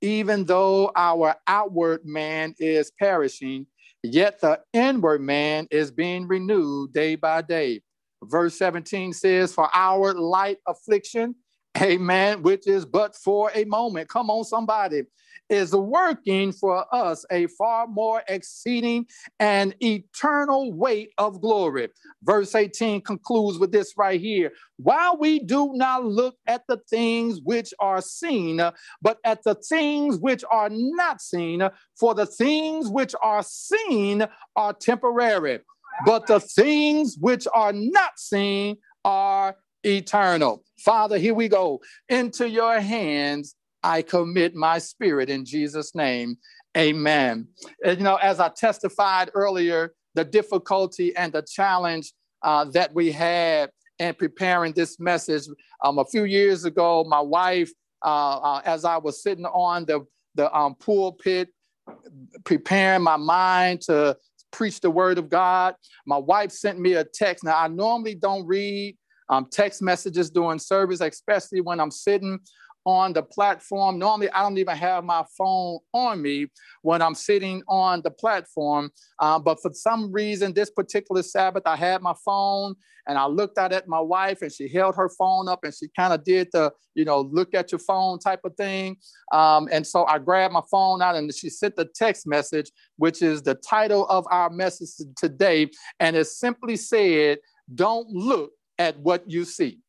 [0.00, 3.66] even though our outward man is perishing,
[4.04, 7.82] yet the inward man is being renewed day by day.
[8.22, 11.34] Verse 17 says, For our light affliction,
[11.80, 14.08] amen, which is but for a moment.
[14.08, 15.02] Come on, somebody.
[15.50, 19.06] Is working for us a far more exceeding
[19.38, 21.88] and eternal weight of glory.
[22.22, 24.52] Verse 18 concludes with this right here.
[24.76, 28.60] While we do not look at the things which are seen,
[29.02, 31.68] but at the things which are not seen,
[31.98, 34.26] for the things which are seen
[34.56, 35.60] are temporary,
[36.06, 40.64] but the things which are not seen are eternal.
[40.78, 41.80] Father, here we go.
[42.08, 46.38] Into your hands I commit my spirit in Jesus' name.
[46.76, 47.46] Amen.
[47.84, 52.12] And, you know, as I testified earlier, the difficulty and the challenge
[52.42, 55.44] uh, that we had in preparing this message.
[55.84, 57.70] Um, a few years ago, my wife,
[58.04, 60.04] uh, uh, as I was sitting on the,
[60.34, 61.50] the um, pulpit,
[62.44, 64.16] preparing my mind to
[64.50, 65.74] preach the word of God,
[66.06, 67.44] my wife sent me a text.
[67.44, 68.96] Now, I normally don't read
[69.28, 72.38] um, text messages during service, especially when I'm sitting
[72.84, 73.98] on the platform.
[73.98, 76.46] Normally, I don't even have my phone on me
[76.82, 78.90] when I'm sitting on the platform.
[79.18, 82.74] Uh, but for some reason, this particular Sabbath, I had my phone
[83.06, 85.86] and I looked out at my wife and she held her phone up and she
[85.96, 88.96] kind of did the, you know, look at your phone type of thing.
[89.32, 93.22] Um, and so I grabbed my phone out and she sent the text message, which
[93.22, 95.70] is the title of our message today.
[96.00, 97.38] And it simply said,
[97.74, 99.80] Don't look at what you see.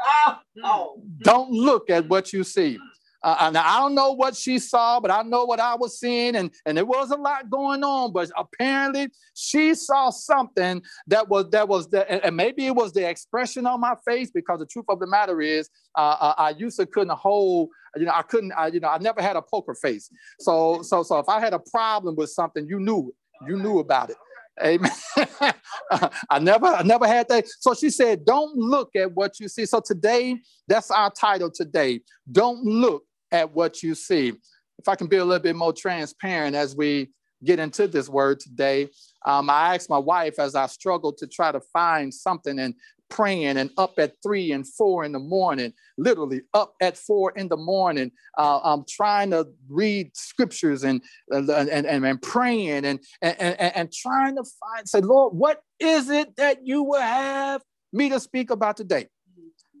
[0.00, 1.02] Oh, oh.
[1.20, 2.78] Don't look at what you see.
[3.24, 6.34] Uh, and I don't know what she saw, but I know what I was seeing,
[6.34, 8.12] and, and there was a lot going on.
[8.12, 13.08] But apparently, she saw something that was that was the, and maybe it was the
[13.08, 14.32] expression on my face.
[14.32, 18.06] Because the truth of the matter is, uh, uh I used to couldn't hold, you
[18.06, 20.10] know, I couldn't, I, you know, I never had a poker face.
[20.40, 23.14] So so so if I had a problem with something, you knew
[23.46, 24.16] you knew about it.
[24.62, 24.90] Amen.
[26.30, 27.46] I never, I never had that.
[27.60, 29.66] So she said, don't look at what you see.
[29.66, 30.38] So today,
[30.68, 32.00] that's our title today.
[32.30, 34.32] Don't look at what you see.
[34.78, 37.12] If I can be a little bit more transparent as we
[37.44, 38.88] get into this word today,
[39.26, 42.74] um, I asked my wife as I struggled to try to find something, and
[43.12, 47.46] praying and up at three and four in the morning, literally up at four in
[47.48, 53.36] the morning, uh, I'm trying to read scriptures and, and, and, and praying and, and,
[53.38, 58.08] and, and trying to find, say, Lord, what is it that you will have me
[58.08, 59.08] to speak about today?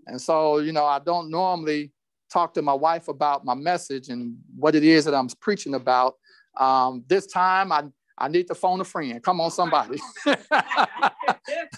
[0.06, 1.90] And so, you know, I don't normally
[2.30, 6.16] talk to my wife about my message and what it is that I'm preaching about.
[6.58, 7.84] Um, this time, I
[8.18, 9.22] I need to phone a friend.
[9.22, 9.98] Come on, somebody.
[10.26, 11.10] I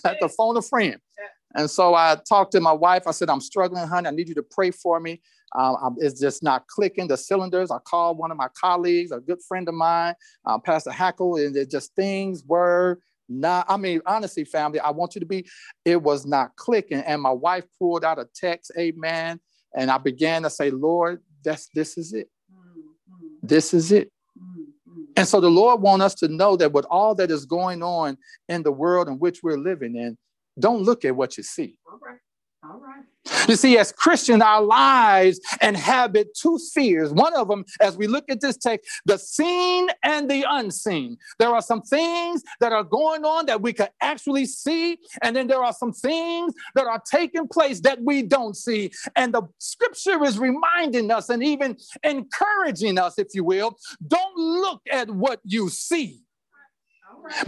[0.04, 0.96] have to phone a friend.
[1.54, 3.06] And so I talked to my wife.
[3.06, 4.08] I said, I'm struggling, honey.
[4.08, 5.20] I need you to pray for me.
[5.54, 7.70] Um, it's just not clicking the cylinders.
[7.70, 11.56] I called one of my colleagues, a good friend of mine, uh, Pastor Hackle, and
[11.56, 12.98] it just things were
[13.28, 15.46] not, I mean, honestly, family, I want you to be,
[15.84, 16.98] it was not clicking.
[16.98, 19.38] And my wife pulled out a text, amen.
[19.76, 22.28] And I began to say, Lord, that's this is it.
[22.52, 23.46] Mm-hmm.
[23.46, 24.10] This is it.
[24.38, 25.02] Mm-hmm.
[25.16, 28.18] And so the Lord wants us to know that with all that is going on
[28.48, 30.18] in the world in which we're living in,
[30.58, 31.76] don't look at what you see.
[31.90, 32.18] All right.
[32.64, 33.04] All right.
[33.48, 37.12] You see, as Christians, our lives inhabit two spheres.
[37.12, 41.18] One of them, as we look at this text, the seen and the unseen.
[41.38, 45.46] There are some things that are going on that we can actually see, and then
[45.46, 48.90] there are some things that are taking place that we don't see.
[49.16, 53.76] And the scripture is reminding us and even encouraging us, if you will,
[54.06, 56.24] don't look at what you see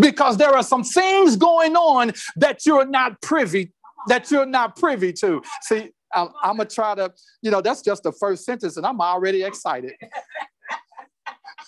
[0.01, 3.73] because there are some things going on that you're not privy
[4.07, 5.43] that you're not privy to.
[5.63, 7.13] See, um, I'm, I'm gonna try to,
[7.43, 9.93] you know, that's just the first sentence, and I'm already excited.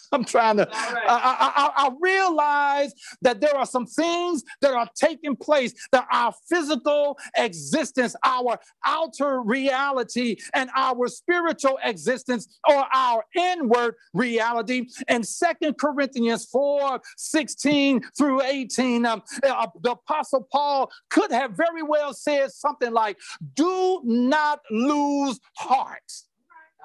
[0.12, 1.04] I'm trying to, right.
[1.09, 2.92] I, I, I, realize
[3.22, 9.42] that there are some things that are taking place, that our physical existence, our outer
[9.42, 14.86] reality, and our spiritual existence, or our inward reality.
[15.09, 21.82] And Second Corinthians 4 16 through 18, um, uh, the Apostle Paul could have very
[21.82, 23.18] well said something like,
[23.54, 26.00] Do not lose heart.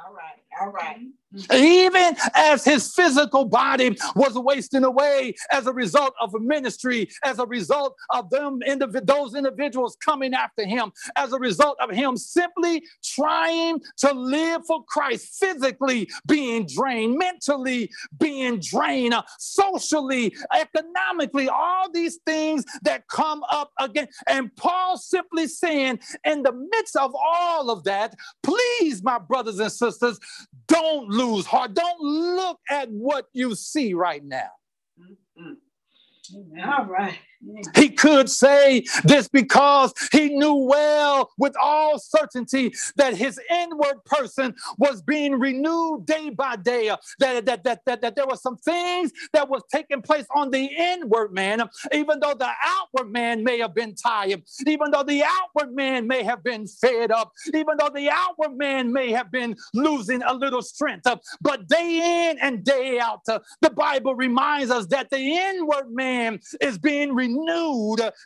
[0.05, 1.07] All right, all right.
[1.53, 7.45] Even as his physical body was wasting away as a result of ministry, as a
[7.45, 12.83] result of them indiv- those individuals coming after him, as a result of him simply
[13.03, 22.19] trying to live for Christ, physically being drained, mentally being drained, socially, economically, all these
[22.25, 24.07] things that come up again.
[24.27, 29.71] And Paul simply saying, in the midst of all of that, please, my brothers and
[29.71, 30.19] sisters,
[30.73, 31.73] don't lose heart.
[31.73, 34.49] Don't look at what you see right now.
[34.99, 36.69] Mm-hmm.
[36.69, 37.17] All right.
[37.75, 44.55] He could say this because he knew well with all certainty that his inward person
[44.77, 46.95] was being renewed day by day.
[47.19, 50.65] That, that, that, that, that there were some things that was taking place on the
[50.65, 55.73] inward man, even though the outward man may have been tired, even though the outward
[55.73, 60.21] man may have been fed up, even though the outward man may have been losing
[60.23, 61.07] a little strength.
[61.41, 66.77] But day in and day out, the Bible reminds us that the inward man is
[66.77, 67.32] being renewed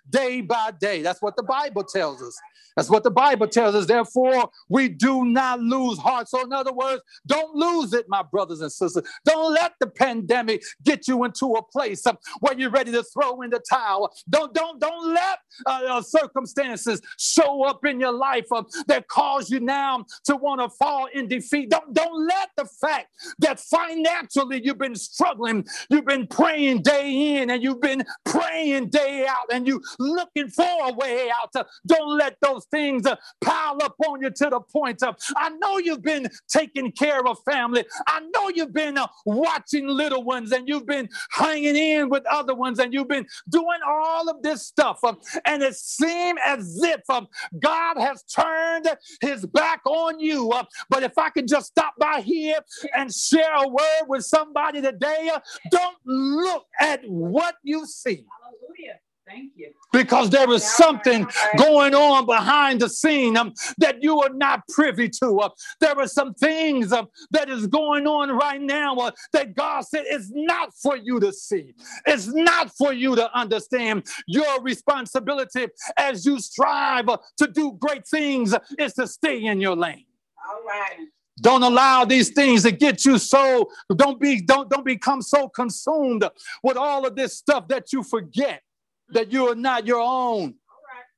[0.10, 1.02] day by day.
[1.02, 2.38] That's what the Bible tells us.
[2.78, 3.88] That's what the Bible tells us.
[3.88, 6.30] Therefore, we do not lose heart.
[6.30, 9.04] So, in other words, don't lose it, my brothers and sisters.
[9.26, 13.42] Don't let the pandemic get you into a place uh, where you're ready to throw
[13.42, 14.14] in the towel.
[14.30, 19.50] Don't don't don't let uh, uh, circumstances show up in your life uh, that cause
[19.50, 21.72] you now to want to fall in defeat.
[21.72, 23.08] Don't don't let the fact
[23.40, 29.26] that financially you've been struggling, you've been praying day in and you've been praying day
[29.28, 31.54] out, and you looking for a way out.
[31.86, 35.78] Don't let those things uh, pile up on you to the point of, I know
[35.78, 37.86] you've been taking care of family.
[38.08, 42.56] I know you've been uh, watching little ones and you've been hanging in with other
[42.56, 45.04] ones and you've been doing all of this stuff.
[45.04, 47.28] Um, and it seemed as if um,
[47.60, 48.88] God has turned
[49.22, 50.52] his back on you.
[50.52, 52.60] Uh, but if I could just stop by here
[52.96, 55.40] and share a word with somebody today, uh,
[55.72, 58.26] don't look at what you see.
[58.44, 58.87] Hallelujah.
[59.28, 59.72] Thank you.
[59.92, 65.10] Because there is something going on behind the scene um, that you are not privy
[65.22, 65.40] to.
[65.40, 65.50] Uh,
[65.82, 70.06] there are some things uh, that is going on right now uh, that God said
[70.10, 71.74] is not for you to see.
[72.06, 74.06] It's not for you to understand.
[74.28, 75.68] Your responsibility
[75.98, 80.06] as you strive uh, to do great things is to stay in your lane.
[80.50, 81.08] All right.
[81.42, 86.28] Don't allow these things to get you so don't be don't don't become so consumed
[86.64, 88.64] with all of this stuff that you forget
[89.10, 90.56] that you are not your own,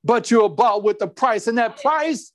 [0.04, 1.48] but you're bought with the price.
[1.48, 2.32] And that price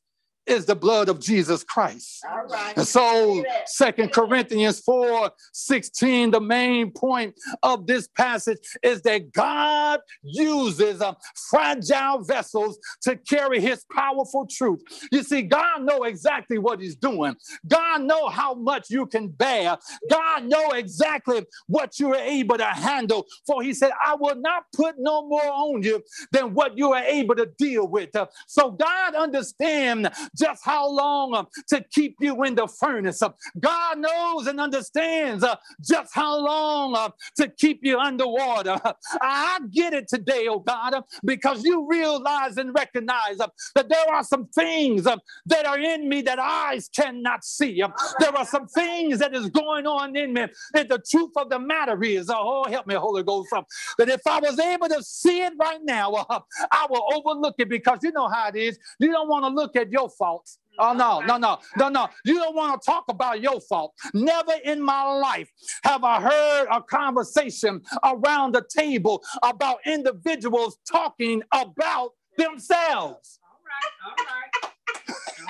[0.47, 2.25] is the blood of Jesus Christ.
[2.31, 2.77] All right.
[2.77, 10.01] And so Second Corinthians 4 16, the main point of this passage is that God
[10.23, 11.15] uses uh,
[11.51, 14.81] fragile vessels to carry his powerful truth.
[15.11, 17.37] You see, God know exactly what he's doing.
[17.67, 19.77] God know how much you can bear.
[20.11, 23.27] God know exactly what you're able to handle.
[23.47, 27.05] For he said, I will not put no more on you than what you are
[27.05, 28.15] able to deal with.
[28.15, 33.23] Uh, so God understand just how long uh, to keep you in the furnace.
[33.23, 33.31] Uh,
[33.61, 38.79] God knows and understands uh, just how long uh, to keep you underwater.
[39.21, 44.47] I get it today, oh God, because you realize and recognize that there are some
[44.49, 47.83] things that are in me that eyes cannot see.
[48.21, 50.47] There are some things that is going on in me.
[50.75, 53.51] And the truth of the matter is, uh, oh, help me, Holy Ghost,
[53.99, 56.41] that if I was able to see it right now, uh,
[56.73, 58.79] I will overlook it because you know how it is.
[58.99, 60.59] You don't want to look at your faults.
[60.81, 60.85] Mm-hmm.
[60.85, 62.09] Oh, no, no, no, no, no.
[62.25, 63.93] You don't want to talk about your fault.
[64.15, 65.51] Never in my life
[65.85, 73.39] have I heard a conversation around the table about individuals talking about themselves.
[73.45, 74.51] All right.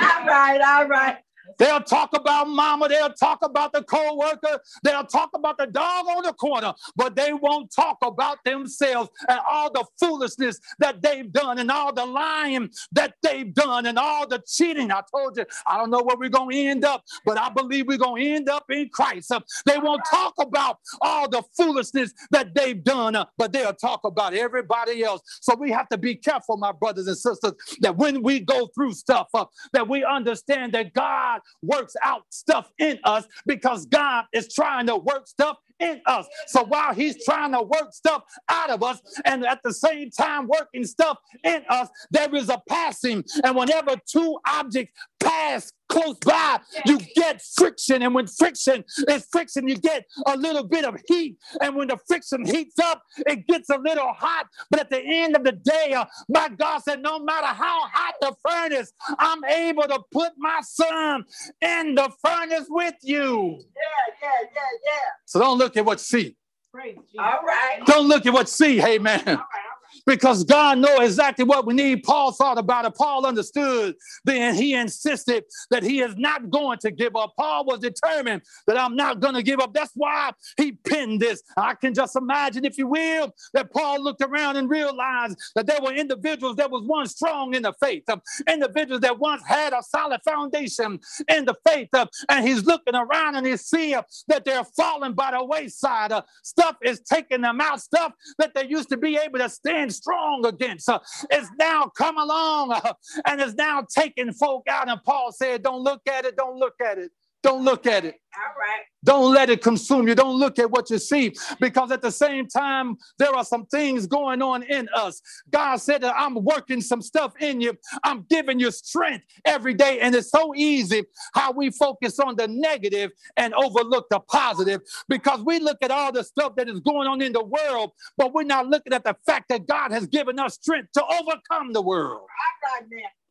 [0.01, 0.27] All right.
[0.27, 0.61] All right.
[0.61, 1.19] All right.
[1.59, 6.23] They'll talk about mama, they'll talk about the co-worker, they'll talk about the dog on
[6.25, 11.59] the corner, but they won't talk about themselves and all the foolishness that they've done
[11.59, 14.91] and all the lying that they've done and all the cheating.
[14.93, 17.87] I told you, I don't know where we're going to end up, but I believe
[17.87, 19.33] we're going to end up in Christ.
[19.33, 24.03] Uh, They won't talk about all the foolishness that they've done, uh, but they'll talk
[24.05, 25.23] about everybody else.
[25.41, 28.95] So we have to be careful, my brothers and sisters, that when we go through
[28.95, 34.53] stuff, uh, that we understand that God works out stuff in us because God is
[34.53, 36.27] trying to work stuff in us.
[36.47, 40.49] So while He's trying to work stuff out of us and at the same time
[40.49, 43.25] working stuff in us, there is a passing.
[43.45, 48.03] And whenever two objects pass close by, you get friction.
[48.03, 51.37] And when friction is friction, you get a little bit of heat.
[51.61, 54.47] And when the friction heats up, it gets a little hot.
[54.71, 58.15] But at the end of the day, uh, my God said, no matter how hot
[58.21, 61.25] the furnace, I'm able to put my son
[61.61, 63.61] in the furnace with you.
[63.61, 65.09] Yeah, yeah, yeah, yeah.
[65.27, 66.37] So don't look at what you see.
[66.73, 67.19] Praise Jesus.
[67.19, 67.81] All right.
[67.87, 69.23] Don't look at what you see, hey man.
[69.27, 69.74] All right.
[70.07, 72.03] Because God knows exactly what we need.
[72.03, 72.95] Paul thought about it.
[72.95, 73.95] Paul understood.
[74.25, 77.35] Then he insisted that he is not going to give up.
[77.39, 79.73] Paul was determined that I'm not going to give up.
[79.73, 81.43] That's why he penned this.
[81.57, 85.79] I can just imagine, if you will, that Paul looked around and realized that there
[85.83, 89.83] were individuals that was once strong in the faith, um, individuals that once had a
[89.83, 94.65] solid foundation in the faith, uh, and he's looking around and he's seeing that they're
[94.65, 96.13] falling by the wayside.
[96.13, 97.81] Uh, stuff is taking them out.
[97.81, 100.99] Stuff that they used to be able to stand strong against uh,
[101.33, 102.93] is now come along uh,
[103.27, 104.89] and is now taking folk out.
[104.89, 107.11] And Paul said, Don't look at it, don't look at it,
[107.45, 108.15] don't look at it.
[108.37, 108.81] All right.
[109.05, 110.15] Don't let it consume you.
[110.15, 114.07] Don't look at what you see because at the same time, there are some things
[114.07, 115.21] going on in us.
[115.51, 117.77] God said that I'm working some stuff in you.
[118.03, 120.01] I'm giving you strength every day.
[120.01, 124.81] And it's so easy how we focus on the negative and overlook the positive
[125.11, 128.33] because we look at all the stuff that is going on in the world, but
[128.33, 131.83] we're not looking at the fact that God has given us strength to overcome the
[131.83, 132.23] world.
[132.23, 133.24] All right now.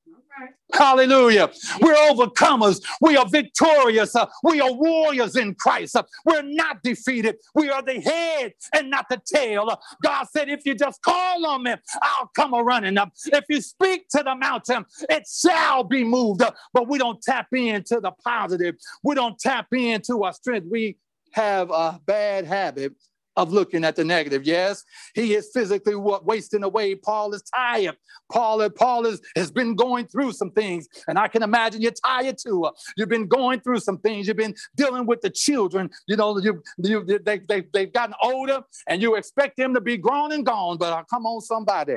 [0.73, 1.51] Hallelujah.
[1.81, 2.81] We're overcomers.
[2.99, 4.15] We are victorious.
[4.15, 5.95] Uh, we are warriors in Christ.
[5.95, 7.35] Uh, we're not defeated.
[7.53, 9.69] We are the head and not the tail.
[9.69, 13.11] Uh, God said, if you just call on me, I'll come a running up.
[13.27, 16.41] If you speak to the mountain, it shall be moved.
[16.73, 18.75] But we don't tap into the positive.
[19.03, 20.67] We don't tap into our strength.
[20.71, 20.97] We
[21.33, 22.93] have a bad habit
[23.35, 24.45] of looking at the negative.
[24.45, 24.83] Yes,
[25.15, 26.95] he is physically what wasting away.
[26.95, 27.97] Paul is tired.
[28.31, 32.37] Paul, Paul is, has been going through some things, and I can imagine you're tired
[32.37, 32.69] too.
[32.97, 34.27] You've been going through some things.
[34.27, 35.89] You've been dealing with the children.
[36.07, 39.97] You know, you, you, they, they, they've gotten older, and you expect them to be
[39.97, 40.77] grown and gone.
[40.77, 41.95] But uh, come on, somebody.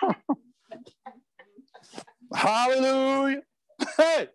[2.34, 3.42] Hallelujah.
[3.96, 4.28] Hey,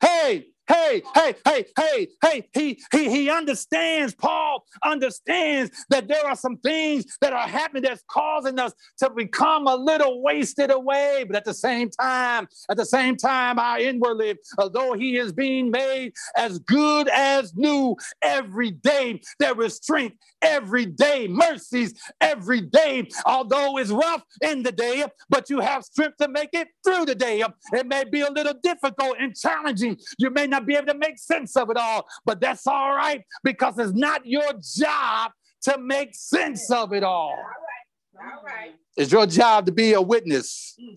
[0.00, 2.48] hey, hey, hey, hey, hey, hey.
[2.54, 8.02] He, he, he understands, Paul understands that there are some things that are happening that's
[8.08, 11.24] causing us to become a little wasted away.
[11.26, 15.70] But at the same time, at the same time, I inwardly, although he is being
[15.70, 23.08] made as good as new every day, there is strength every day, mercies every day.
[23.26, 27.14] Although it's rough in the day, but you have strength to make it through the
[27.14, 27.42] day.
[27.72, 29.98] It may be a little difficult and challenging.
[30.18, 33.22] You may not be able to make sense of it all, but that's all right
[33.42, 35.32] because it's not your job
[35.62, 37.30] to make sense of it all.
[37.30, 38.32] All right.
[38.32, 38.74] All right.
[38.96, 40.96] It's your job to be a witness mm.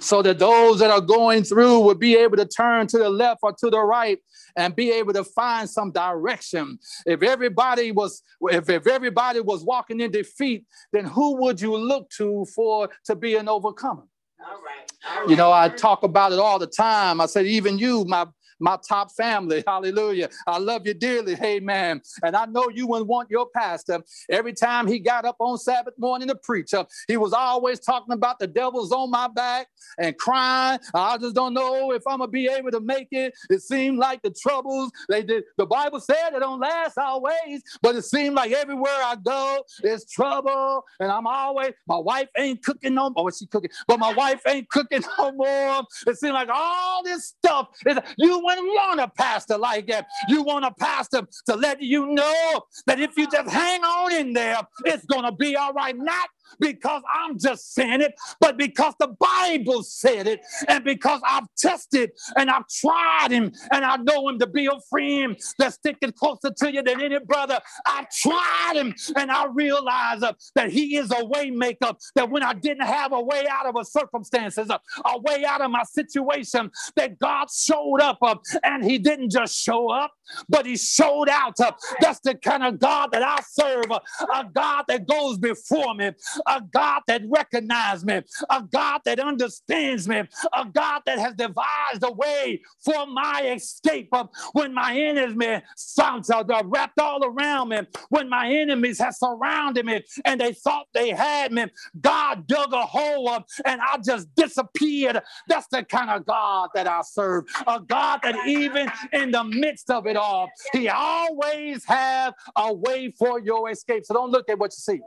[0.00, 3.40] So that those that are going through will be able to turn to the left
[3.42, 4.18] or to the right
[4.56, 6.78] and be able to find some direction.
[7.06, 12.10] If everybody was if, if everybody was walking in defeat, then who would you look
[12.18, 14.04] to for to be an overcomer?
[14.42, 14.92] All right.
[15.08, 17.20] All You know, I talk about it all the time.
[17.20, 18.26] I said, even you, my
[18.60, 20.28] my top family, hallelujah.
[20.46, 22.02] I love you dearly, amen.
[22.22, 24.02] And I know you wouldn't want your pastor.
[24.30, 28.12] Every time he got up on Sabbath morning to preach, uh, he was always talking
[28.12, 30.78] about the devil's on my back and crying.
[30.94, 33.34] I just don't know if I'm gonna be able to make it.
[33.48, 35.44] It seemed like the troubles they did.
[35.56, 40.04] The Bible said it don't last always, but it seemed like everywhere I go, there's
[40.06, 40.84] trouble.
[41.00, 43.32] And I'm always my wife ain't cooking no more.
[43.32, 45.82] She cooking, but my wife ain't cooking no more.
[46.06, 50.06] It seemed like all this stuff is you wouldn't want a pastor like that.
[50.28, 54.32] You want a pastor to let you know that if you just hang on in
[54.32, 55.96] there, it's gonna be all right.
[55.96, 56.28] Not
[56.58, 62.10] because I'm just saying it, but because the Bible said it, and because I've tested
[62.36, 66.50] and I've tried him, and I know him to be a friend that's sticking closer
[66.50, 67.60] to you than any brother.
[67.86, 71.92] I've tried him, and I realize uh, that he is a way maker.
[72.14, 75.60] That when I didn't have a way out of a circumstances, uh, a way out
[75.60, 80.12] of my situation, that God showed up, uh, and he didn't just show up,
[80.48, 81.58] but he showed out.
[81.60, 84.00] uh, that's the kind of God that I serve, uh,
[84.34, 86.10] a God that goes before me,
[86.46, 90.22] a God that recognizes me, a God that understands me,
[90.52, 96.30] a God that has devised a way for my escape uh, when my enemies sounds
[96.30, 101.10] are wrapped all around me, when my enemies have surrounded me and they thought they
[101.10, 101.66] had me.
[102.00, 105.20] God dug a hole up and I just disappeared.
[105.48, 109.90] That's the kind of God that I serve, a God that even in the midst
[109.90, 114.04] of it all, He always have a way for your escape.
[114.04, 115.00] So don't look at what you see.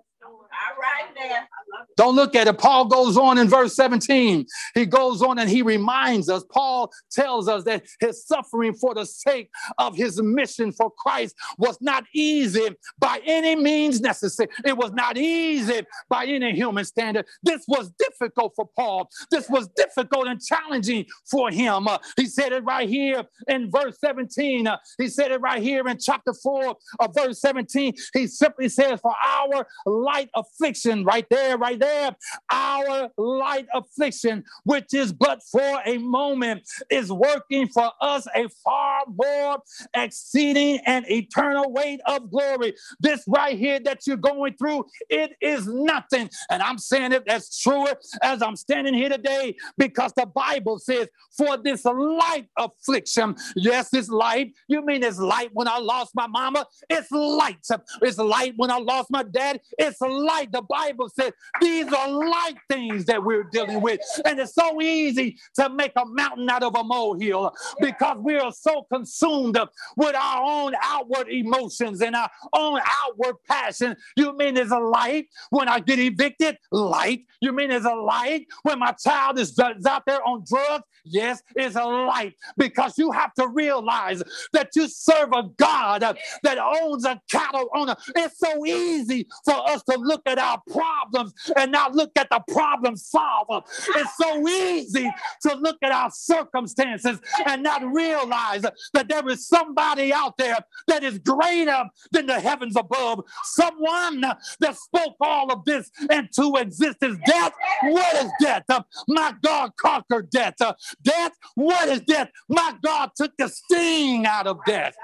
[0.93, 1.72] Right now.
[1.97, 2.57] Don't look at it.
[2.57, 4.45] Paul goes on in verse 17.
[4.75, 9.05] He goes on and he reminds us, Paul tells us that his suffering for the
[9.05, 12.69] sake of his mission for Christ was not easy
[12.99, 14.49] by any means necessary.
[14.65, 17.25] It was not easy by any human standard.
[17.41, 19.09] This was difficult for Paul.
[19.31, 21.87] This was difficult and challenging for him.
[21.87, 24.67] Uh, he said it right here in verse 17.
[24.67, 27.93] Uh, he said it right here in chapter 4 of verse 17.
[28.13, 32.15] He simply says, For our light affliction, right there, right there,
[32.51, 39.03] our light affliction, which is but for a moment, is working for us a far
[39.07, 39.59] more
[39.95, 42.73] exceeding and eternal weight of glory.
[42.99, 46.29] This right here that you're going through, it is nothing.
[46.49, 47.87] And I'm saying it as true
[48.21, 54.09] as I'm standing here today because the Bible says, For this light affliction, yes, it's
[54.09, 54.53] light.
[54.67, 56.65] You mean it's light when I lost my mama?
[56.89, 57.57] It's light.
[58.01, 59.59] It's light when I lost my dad.
[59.77, 60.51] It's light.
[60.51, 63.99] The Bible says These are light things that we're dealing with.
[64.25, 68.51] And it's so easy to make a mountain out of a molehill because we are
[68.51, 69.57] so consumed
[69.95, 73.95] with our own outward emotions and our own outward passion.
[74.15, 76.57] You mean there's a light when I get evicted?
[76.71, 77.25] Light.
[77.39, 80.85] You mean there's a light when my child is, is out there on drugs?
[81.05, 84.23] Yes, it's a light because you have to realize
[84.53, 86.01] that you serve a God
[86.43, 87.95] that owns a cattle owner.
[88.15, 92.41] It's so easy for us to look at our problems and not look at the
[92.51, 93.61] problem solver.
[93.95, 95.11] It's so easy
[95.43, 101.03] to look at our circumstances and not realize that there is somebody out there that
[101.03, 103.21] is greater than the heavens above.
[103.43, 107.19] Someone that spoke all of this into existence.
[107.25, 108.63] Death, what is death?
[109.07, 110.55] My God conquered death.
[111.01, 112.29] Death, what is death?
[112.49, 114.95] My God took the sting out of death.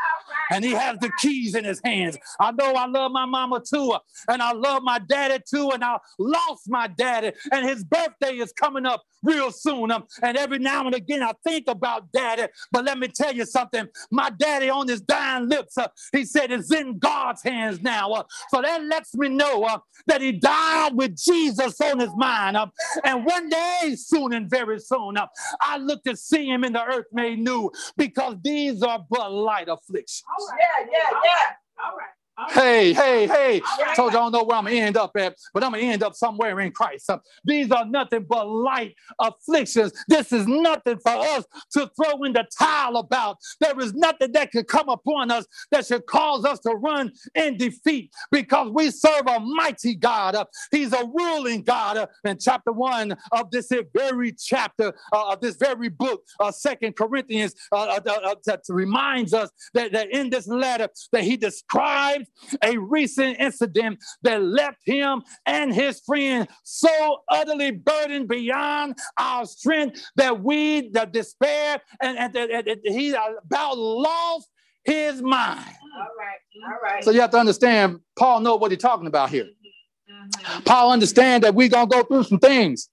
[0.51, 2.17] And he has the keys in his hands.
[2.39, 3.95] I know I love my mama too,
[4.27, 5.99] and I love my daddy too, and I
[6.29, 9.91] lost my daddy, and his birthday is coming up real soon.
[9.91, 12.47] Um, and every now and again, I think about daddy.
[12.71, 16.51] But let me tell you something my daddy on his dying lips, uh, he said,
[16.51, 18.11] it's in God's hands now.
[18.11, 22.57] Uh, so that lets me know uh, that he died with Jesus on his mind.
[22.57, 22.67] Uh,
[23.03, 25.27] and one day, soon and very soon, uh,
[25.61, 29.67] I look to see him in the earth made new because these are but light
[29.69, 30.23] afflictions.
[30.59, 31.85] Yeah, yeah, yeah.
[31.85, 32.18] All right.
[32.47, 33.61] Hey, hey, hey.
[33.65, 35.71] I told you I don't know where I'm going to end up at, but I'm
[35.71, 37.09] going to end up somewhere in Christ.
[37.09, 39.91] Uh, these are nothing but light afflictions.
[40.07, 43.37] This is nothing for us to throw in the towel about.
[43.59, 47.57] There is nothing that could come upon us that should cause us to run in
[47.57, 50.35] defeat because we serve a mighty God.
[50.35, 51.97] Uh, he's a ruling God.
[51.97, 56.95] Uh, in chapter one of this very chapter uh, of this very book, uh, Second
[56.95, 62.28] Corinthians, uh, that reminds us that, that in this letter that he describes
[62.63, 70.03] a recent incident that left him and his friend so utterly burdened beyond our strength
[70.15, 74.49] that we, the despair, and, and, and, and he about lost
[74.83, 75.59] his mind.
[75.97, 77.03] All right, all right.
[77.03, 79.45] So you have to understand, Paul know what he's talking about here.
[79.45, 80.63] Mm-hmm.
[80.63, 82.89] Paul understand that we're gonna go through some things.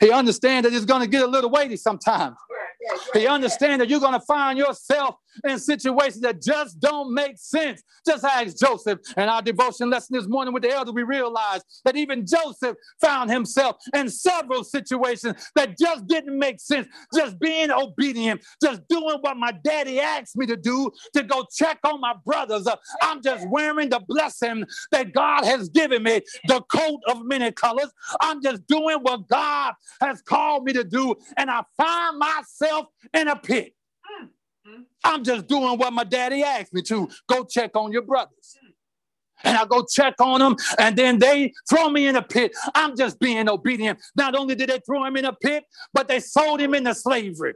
[0.00, 2.36] He understand that it's gonna get a little weighty sometimes.
[3.12, 7.82] He understand that you're gonna find yourself in situations that just don't make sense.
[8.06, 9.00] Just ask Joseph.
[9.16, 13.30] And our devotion lesson this morning with the elder, we realized that even Joseph found
[13.30, 16.88] himself in several situations that just didn't make sense.
[17.14, 21.78] Just being obedient, just doing what my daddy asked me to do to go check
[21.84, 22.66] on my brothers.
[23.02, 27.90] I'm just wearing the blessing that God has given me, the coat of many colors.
[28.20, 31.14] I'm just doing what God has called me to do.
[31.36, 33.74] And I find myself in a pit.
[34.22, 34.28] Mm.
[35.04, 37.08] I'm just doing what my daddy asked me to.
[37.28, 38.56] Go check on your brothers.
[39.42, 42.52] And I go check on them, and then they throw me in a pit.
[42.74, 43.98] I'm just being obedient.
[44.14, 45.64] Not only did they throw him in a pit,
[45.94, 47.54] but they sold him into slavery.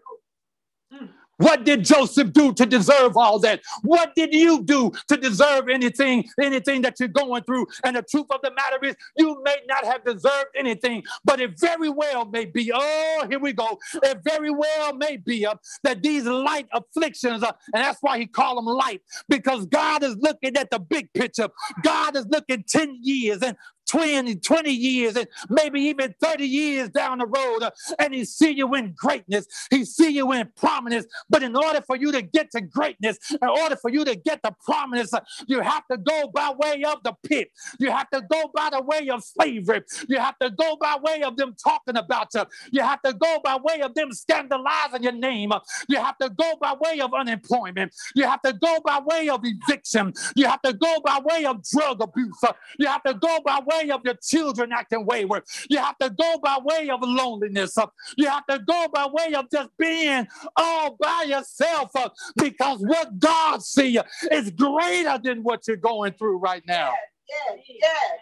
[1.39, 3.61] What did Joseph do to deserve all that?
[3.83, 7.67] What did you do to deserve anything, anything that you're going through?
[7.85, 11.59] And the truth of the matter is, you may not have deserved anything, but it
[11.59, 12.71] very well may be.
[12.75, 13.79] Oh, here we go.
[14.03, 18.27] It very well may be uh, that these light afflictions, uh, and that's why he
[18.27, 21.49] called them light, because God is looking at the big picture.
[21.83, 23.57] God is looking 10 years and
[23.89, 28.51] 20, 20 years and maybe even 30 years down the road uh, and he see
[28.51, 29.47] you in greatness.
[29.71, 31.07] He see you in prominence.
[31.29, 34.43] But in order for you to get to greatness in order for you to get
[34.43, 37.51] the prominence uh, you have to go by way of the pit.
[37.79, 39.83] You have to go by the way of slavery.
[40.09, 42.45] You have to go by way of them talking about you.
[42.73, 45.53] You have to go by way of them scandalizing your name.
[45.89, 47.95] You have to go by way of unemployment.
[48.15, 50.13] You have to go by way of eviction.
[50.37, 52.41] You have to go by way of drug abuse.
[52.79, 55.45] You have to go by way way of your children acting wayward.
[55.69, 57.77] You have to go by way of loneliness.
[58.17, 60.27] You have to go by way of just being
[60.57, 66.39] all by yourself uh, because what God sees is greater than what you're going through
[66.39, 66.93] right now.
[67.29, 68.13] Yes, yes.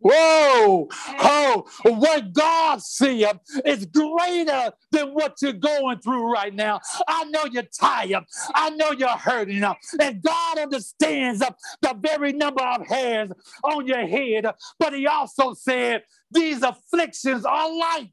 [0.00, 0.88] Whoa!
[1.18, 3.26] Oh, what God sees
[3.64, 6.80] is greater than what you're going through right now.
[7.08, 8.24] I know you're tired.
[8.54, 9.64] I know you're hurting.
[10.00, 13.30] And God understands the very number of hairs
[13.62, 14.46] on your head.
[14.78, 18.10] But He also said, These afflictions are light.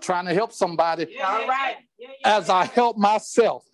[0.00, 1.16] Trying to help somebody.
[1.22, 1.76] All right.
[2.24, 3.64] As I help myself.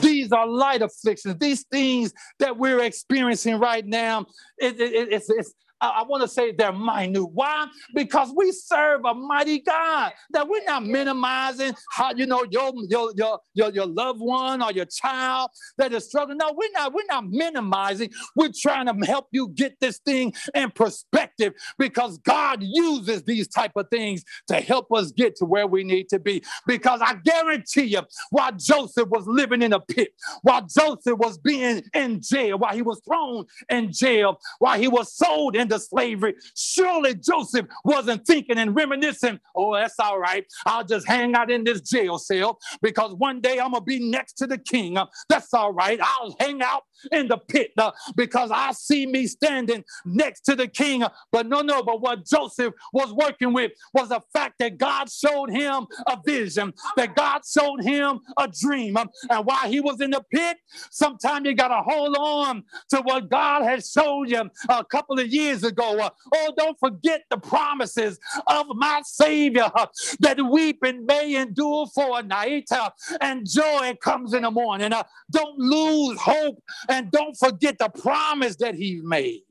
[0.00, 1.36] These are light afflictions.
[1.38, 4.26] These things that we're experiencing right now,
[4.58, 7.24] it, it, it's, it's I, I want to say they're minute.
[7.24, 7.66] Why?
[7.94, 10.12] Because we serve a mighty God.
[10.30, 14.72] That we're not minimizing how you know your your your your, your loved one or
[14.72, 16.38] your child that is struggling.
[16.38, 16.94] No, we're not.
[16.94, 18.10] We're not minimizing.
[18.34, 23.72] We're trying to help you get this thing in perspective because God uses these type
[23.76, 26.42] of things to help us get to where we need to be.
[26.66, 30.08] Because I guarantee you, while Joseph was living in a pit,
[30.42, 35.14] while Joseph was being in jail, while he was thrown in jail, while he was
[35.14, 40.44] sold into slavery, surely Joseph wasn't thinking and reminiscing, oh, that's all right.
[40.66, 44.10] I'll just hang out in this jail cell because one day I'm going to be
[44.10, 44.98] next to the king.
[45.28, 45.98] That's all right.
[46.02, 50.68] I'll hang out in the pit uh, because I see me standing next to the
[50.68, 51.04] king.
[51.32, 55.50] But no, no, but what Joseph was working with was the fact that God showed
[55.50, 58.96] him a vision, that God showed him a dream.
[58.96, 60.56] And while he was in the pit,
[60.90, 65.28] sometimes you got to hold on to what God has showed you a couple of
[65.28, 65.98] years ago.
[65.98, 69.86] Uh, oh, don't forget the promises of my Savior uh,
[70.20, 72.90] that weeping may endure for a night uh,
[73.20, 74.92] and joy comes in the morning.
[75.30, 79.42] Don't lose hope and don't forget the promise that he made.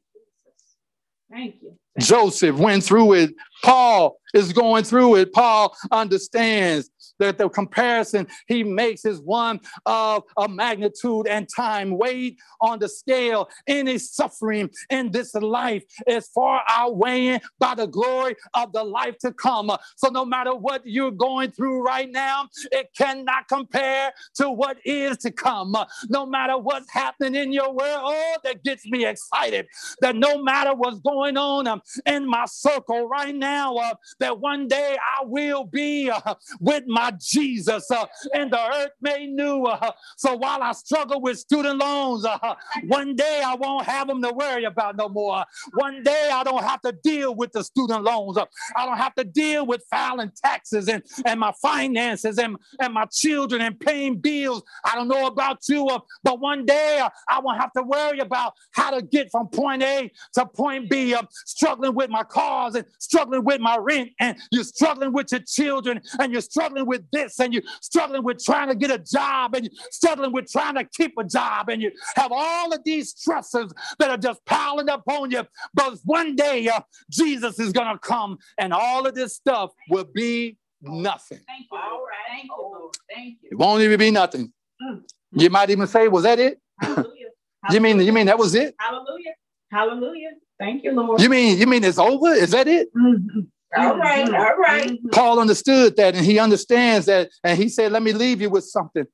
[1.30, 1.78] Thank you.
[2.00, 3.32] Joseph went through it.
[3.64, 5.32] Paul is going through it.
[5.32, 6.90] Paul understands
[7.32, 11.98] the comparison he makes is one of a magnitude and time.
[11.98, 18.36] Weighed on the scale, any suffering in this life is far outweighing by the glory
[18.54, 19.72] of the life to come.
[19.96, 25.18] So no matter what you're going through right now, it cannot compare to what is
[25.20, 25.76] to come.
[26.10, 29.68] No matter what's happening in your world, oh, that gets me excited.
[30.02, 34.68] That no matter what's going on um, in my circle right now, uh, that one
[34.68, 39.64] day I will be uh, with my Jesus uh, and the earth made new.
[39.66, 42.56] Uh, so while I struggle with student loans, uh,
[42.88, 45.44] one day I won't have them to worry about no more.
[45.74, 48.38] One day I don't have to deal with the student loans.
[48.76, 53.06] I don't have to deal with filing taxes and, and my finances and, and my
[53.06, 54.64] children and paying bills.
[54.84, 55.88] I don't know about you,
[56.24, 60.12] but one day I won't have to worry about how to get from point A
[60.34, 61.16] to point B.
[61.16, 65.42] I'm struggling with my cars and struggling with my rent, and you're struggling with your
[65.42, 69.56] children, and you're struggling with this, and you're struggling with trying to get a job,
[69.56, 73.10] and you're struggling with trying to keep a job, and you have all of these
[73.10, 75.44] stresses that are just piling up on you.
[75.74, 76.82] But one day, uh,
[77.12, 81.40] Jesus is going to come, and all of this stuff will be nothing.
[81.48, 81.78] Thank you.
[81.78, 82.18] All right.
[82.30, 82.98] Thank you, Lord.
[83.14, 83.50] Thank you.
[83.52, 84.52] It won't even be nothing.
[84.82, 85.02] Mm.
[85.32, 87.10] You might even say, "Was that it?" Hallelujah.
[87.72, 88.76] You mean you mean that was it?
[88.78, 89.32] Hallelujah.
[89.72, 90.32] Hallelujah.
[90.60, 91.22] Thank you, Lord.
[91.22, 92.34] You mean you mean it's over?
[92.34, 92.94] Is that it?
[92.94, 93.48] Mhm.
[93.76, 94.34] All right.
[94.34, 95.02] All right.
[95.04, 95.12] Mhm.
[95.12, 97.30] Paul understood that and he understands that.
[97.44, 99.06] And he said, Let me leave you with something.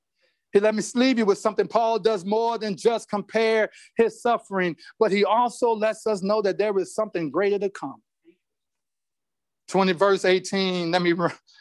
[0.52, 1.68] He let me leave you with something.
[1.68, 6.58] Paul does more than just compare his suffering, but he also lets us know that
[6.58, 8.02] there is something greater to come.
[9.68, 10.92] 20 verse 18.
[10.92, 11.14] Let me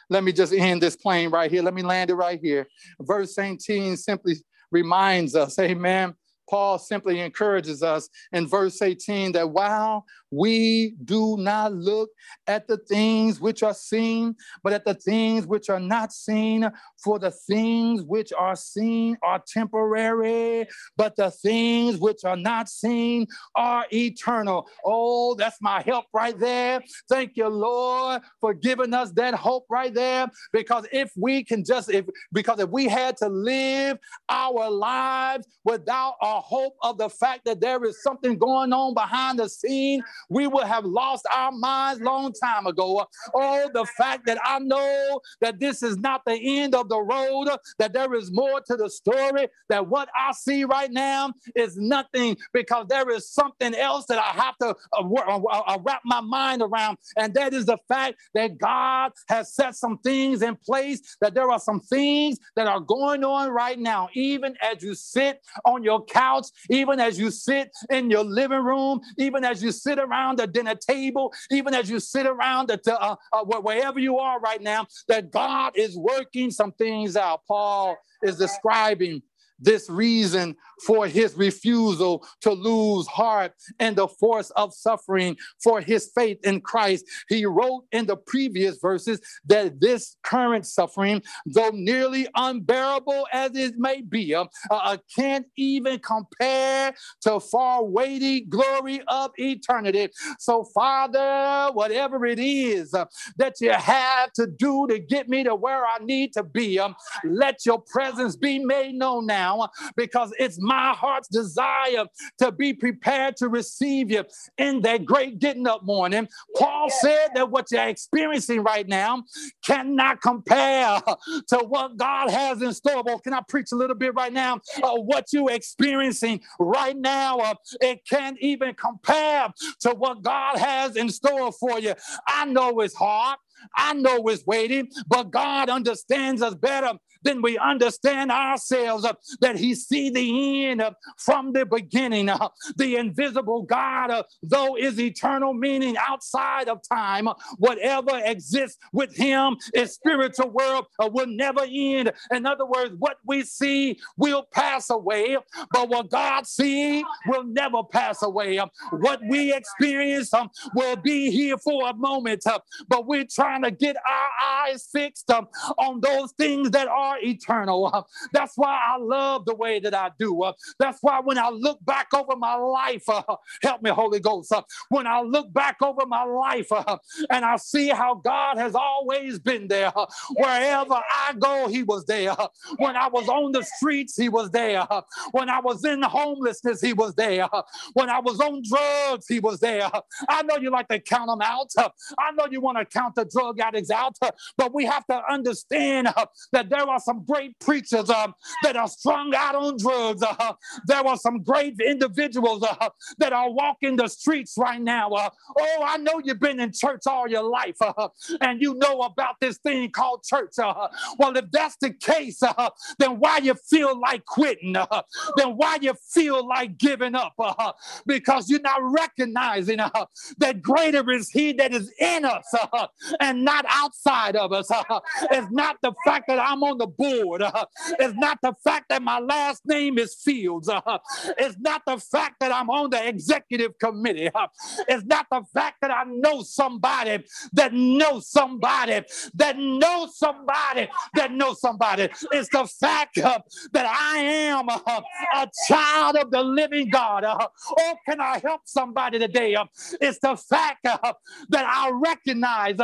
[0.09, 1.61] let me just end this plane right here.
[1.61, 2.67] Let me land it right here.
[3.01, 4.35] Verse 18 simply
[4.71, 6.15] reminds us, amen.
[6.49, 12.09] Paul simply encourages us in verse 18 that while we do not look
[12.47, 16.69] at the things which are seen, but at the things which are not seen,
[17.03, 20.67] for the things which are seen are temporary,
[20.97, 23.25] but the things which are not seen
[23.55, 24.67] are eternal.
[24.85, 26.81] Oh, that's my help right there.
[27.09, 30.27] Thank you, Lord, for giving us that hope right there.
[30.53, 33.97] Because if we can just, if because if we had to live
[34.29, 39.39] our lives without a hope of the fact that there is something going on behind
[39.39, 43.05] the scene, we would have lost our minds long time ago.
[43.33, 47.49] Oh, the fact that I know that this is not the end of the road,
[47.77, 52.37] that there is more to the story, that what I see right now is nothing
[52.53, 56.21] because there is something else that I have to uh, wor- uh, uh, wrap my
[56.21, 61.17] mind around, and that is the fact that God has set some things in place,
[61.21, 65.41] that there are some things that are going on right now, even as you sit
[65.65, 69.99] on your couch, even as you sit in your living room, even as you sit
[69.99, 74.39] around the dinner table, even as you sit around the, uh, uh, wherever you are
[74.39, 77.41] right now, that God is working some things out.
[77.47, 79.21] Paul is describing
[79.59, 80.55] this reason
[80.85, 86.61] for his refusal to lose heart and the force of suffering for his faith in
[86.61, 87.05] Christ.
[87.27, 93.75] He wrote in the previous verses that this current suffering, though nearly unbearable as it
[93.77, 100.09] may be, uh, uh, can't even compare to far weighty glory of eternity.
[100.39, 103.05] So, Father, whatever it is uh,
[103.37, 106.95] that you have to do to get me to where I need to be, um,
[107.23, 112.05] let your presence be made known now now because it's my heart's desire
[112.39, 114.23] to be prepared to receive you
[114.57, 116.27] in that great getting up morning.
[116.57, 119.23] Paul said that what you're experiencing right now
[119.63, 121.01] cannot compare
[121.47, 123.03] to what God has in store.
[123.03, 124.59] Well, can I preach a little bit right now?
[124.81, 129.49] Uh, what you're experiencing right now, uh, it can't even compare
[129.81, 131.93] to what God has in store for you.
[132.27, 133.37] I know it's hard.
[133.75, 136.93] I know it's waiting, but God understands us better
[137.23, 139.05] than we understand ourselves.
[139.05, 142.29] Uh, that He see the end uh, from the beginning.
[142.29, 147.27] Uh, the invisible God, though is eternal, meaning outside of time.
[147.57, 152.11] whatever exists with Him is spiritual world will never end.
[152.31, 155.37] In other words, what we see will pass away,
[155.71, 158.59] but what God sees will never pass away.
[158.91, 162.43] What we experience um, will be here for a moment,
[162.87, 164.29] but we're trying to get our
[164.67, 165.47] eyes fixed um,
[165.77, 167.89] on those things that are eternal.
[167.91, 170.43] Uh, that's why I love the way that I do.
[170.43, 173.23] Uh, that's why when I look back over my life, uh,
[173.61, 174.51] help me, Holy Ghost.
[174.51, 176.97] Uh, when I look back over my life uh,
[177.29, 180.05] and I see how God has always been there, uh,
[180.35, 182.35] wherever I go, He was there.
[182.77, 184.87] When I was on the streets, He was there.
[185.31, 187.47] When I was in homelessness, He was there.
[187.93, 189.89] When I was on drugs, He was there.
[190.27, 191.71] I know you like to count them out.
[192.17, 194.17] I know you want to count the drug addicts out,
[194.57, 196.07] but we have to understand
[196.51, 198.33] that there are some great preachers um,
[198.63, 200.23] that are strung out on drugs.
[200.23, 200.53] Uh,
[200.85, 205.09] there are some great individuals uh, that are walking the streets right now.
[205.09, 208.07] Uh, oh, I know you've been in church all your life uh,
[208.41, 210.59] and you know about this thing called church.
[210.59, 210.87] Uh,
[211.17, 214.75] well, if that's the case, uh, then why you feel like quitting?
[214.75, 215.01] Uh,
[215.37, 217.33] then why you feel like giving up?
[217.39, 217.71] Uh,
[218.05, 220.05] because you're not recognizing uh,
[220.37, 222.87] that greater is He that is in us uh,
[223.19, 224.69] and not outside of us.
[224.71, 224.99] Uh,
[225.31, 227.41] it's not the fact that I'm on the board.
[227.41, 227.65] Uh,
[227.99, 230.69] it's not the fact that my last name is Fields.
[230.69, 230.81] Uh,
[231.37, 234.29] it's not the fact that I'm on the executive committee.
[234.33, 234.47] Uh,
[234.87, 237.23] it's not the fact that I know somebody
[237.53, 239.03] that knows somebody
[239.35, 242.09] that knows somebody that knows somebody.
[242.31, 243.39] It's the fact uh,
[243.71, 245.01] that I am uh,
[245.35, 247.23] a child of the living God.
[247.23, 247.47] Uh,
[247.79, 249.55] oh, can I help somebody today?
[249.55, 249.65] Uh,
[250.01, 251.15] it's the fact that
[251.53, 252.77] I recognize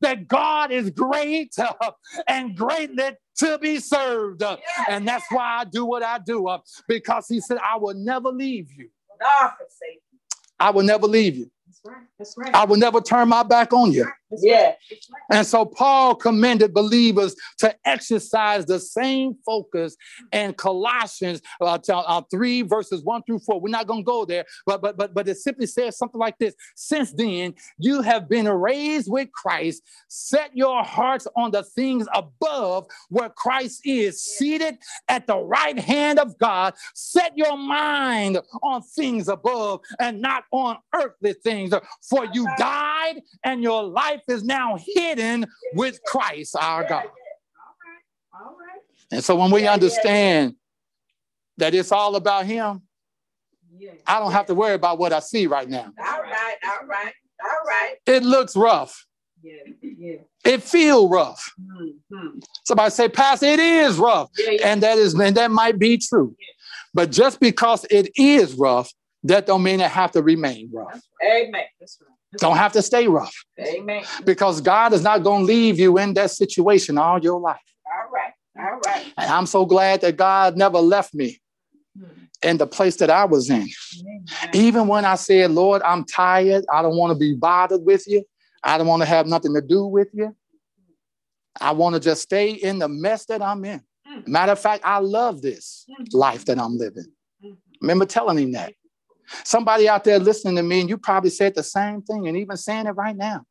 [0.00, 1.54] that God is great
[2.26, 4.42] and greatly to be served.
[4.42, 4.56] Uh,
[4.88, 6.58] and that's why I do what I do uh,
[6.88, 8.88] because He said, I will never leave you.
[9.20, 10.18] God forsake you.
[10.60, 11.50] I will never leave you.
[11.66, 12.04] That's right.
[12.18, 12.54] That's right.
[12.54, 14.06] I will never turn my back on you.
[14.38, 14.74] Yeah.
[15.30, 19.96] And so Paul commended believers to exercise the same focus
[20.32, 23.60] in Colossians uh, to- uh, 3 verses 1 through 4.
[23.60, 26.38] We're not going to go there, but, but, but, but it simply says something like
[26.38, 26.54] this.
[26.76, 29.82] Since then, you have been raised with Christ.
[30.08, 34.78] Set your hearts on the things above where Christ is seated
[35.08, 36.74] at the right hand of God.
[36.94, 41.72] Set your mind on things above and not on earthly things.
[42.08, 47.04] For you died and your life is now hidden with Christ our God.
[47.04, 48.44] All right.
[48.44, 48.80] All right.
[49.10, 50.54] And so when we understand
[51.58, 52.82] that it's all about Him,
[54.06, 55.92] I don't have to worry about what I see right now.
[55.98, 56.56] All right.
[56.64, 57.12] All right.
[57.44, 57.94] All right.
[58.06, 59.06] It looks rough.
[59.42, 59.54] Yeah.
[59.80, 60.16] Yeah.
[60.44, 61.52] It feel rough.
[61.60, 62.38] Mm-hmm.
[62.64, 64.30] Somebody say, Pastor, it is rough.
[64.38, 64.68] Yeah.
[64.68, 66.34] And that is and that might be true.
[66.94, 68.92] But just because it is rough,
[69.24, 71.00] that don't mean it have to remain rough.
[71.24, 71.64] Amen.
[71.80, 72.11] That's right.
[72.38, 74.04] Don't have to stay rough Amen.
[74.24, 77.60] because God is not going to leave you in that situation all your life.
[77.86, 78.32] All right.
[78.58, 79.12] All right.
[79.18, 81.40] And I'm so glad that God never left me
[81.98, 82.28] Mhm.
[82.42, 83.68] in the place that I was in.
[84.00, 84.24] Amen.
[84.54, 88.24] Even when I said, Lord, I'm tired, I don't want to be bothered with you,
[88.62, 90.34] I don't want to have nothing to do with you.
[91.60, 93.82] I want to just stay in the mess that I'm in.
[94.10, 94.26] Mm.
[94.26, 96.08] Matter of fact, I love this Mhm.
[96.14, 97.06] life that I'm living.
[97.82, 98.72] Remember telling him that.
[99.44, 102.56] Somebody out there listening to me, and you probably said the same thing, and even
[102.56, 103.44] saying it right now.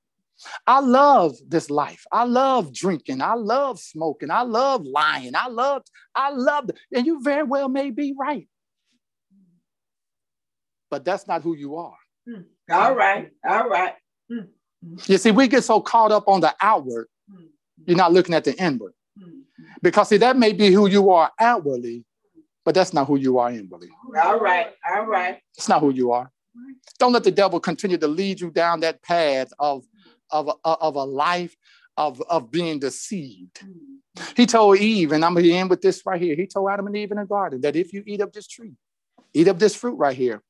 [0.65, 2.03] I love this life.
[2.11, 3.22] I love drinking.
[3.22, 4.32] I love smoking.
[4.32, 5.36] I love lying.
[5.36, 5.84] I love,
[6.15, 8.47] I love, and you very well may be right.
[10.89, 11.95] But that's not who you are.
[12.28, 12.41] Hmm.
[12.72, 13.30] All right.
[13.47, 13.93] All right.
[14.32, 14.45] Hmm.
[15.05, 17.49] You see, we get so caught up on the outward, Mhm.
[17.86, 18.93] you're not looking at the inward.
[19.17, 19.41] Hmm.
[19.82, 22.03] Because see, that may be who you are outwardly,
[22.66, 23.89] but that's not who you are inwardly.
[24.24, 24.68] All right.
[24.93, 25.39] All right.
[25.57, 26.32] It's not who you are.
[26.99, 29.84] Don't let the devil continue to lead you down that path of,
[30.30, 31.55] of, a- of a life
[31.97, 33.62] of, of being deceived.
[34.36, 36.36] He told Eve, and I'm going to end with this right here.
[36.36, 38.74] He told Adam and Eve in the garden that if you eat up this tree,
[39.34, 40.43] eat up this fruit right here,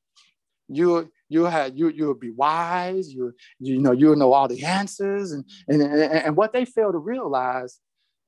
[0.68, 3.12] you you have you you'll be wise.
[3.12, 6.92] You you know you'll know all the answers, and and and, and what they fail
[6.92, 7.78] to realize,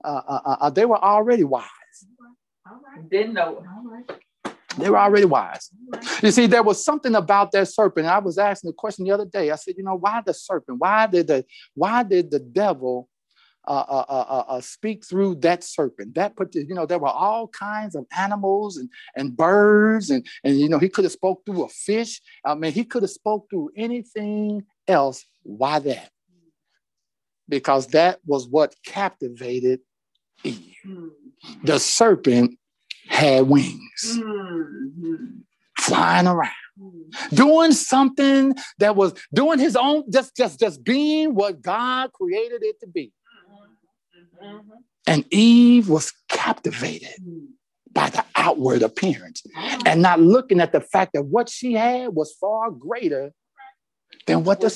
[0.04, 1.64] uh, uh, uh, they were already wise.
[2.66, 3.08] All right.
[3.10, 3.56] Didn't know.
[3.56, 4.10] All right.
[4.78, 5.70] They were already wise.
[6.22, 8.06] You see, there was something about that serpent.
[8.06, 9.50] I was asking the question the other day.
[9.50, 10.78] I said, you know, why the serpent?
[10.80, 11.44] Why did the
[11.74, 13.08] why did the devil
[13.66, 16.14] uh, uh, uh, uh, speak through that serpent?
[16.14, 20.58] That put, you know, there were all kinds of animals and, and birds, and and
[20.58, 22.20] you know, he could have spoke through a fish.
[22.44, 25.24] I mean, he could have spoke through anything else.
[25.42, 26.10] Why that?
[27.48, 29.80] Because that was what captivated
[30.42, 30.76] Eve.
[30.86, 31.23] Mm-hmm.
[31.62, 32.58] The serpent
[33.08, 35.24] had wings Mm-hmm.
[35.78, 36.50] flying around
[37.32, 42.80] doing something that was doing his own just just just being what god created it
[42.80, 43.12] to be.
[44.42, 44.70] Mm-hmm.
[45.06, 47.14] and eve was captivated
[47.92, 49.42] by the outward appearance
[49.86, 53.32] and not looking at the fact that what she had was far greater
[54.26, 54.68] than what the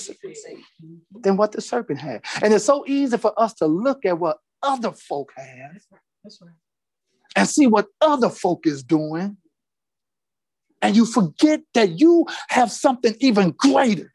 [1.22, 2.24] than what the serpent had.
[2.42, 5.82] And it's so easy for us to look at what other folk have
[6.24, 6.50] That's right.
[7.36, 9.36] and see what other folk is doing.
[10.82, 14.12] And you forget that you have something even greater.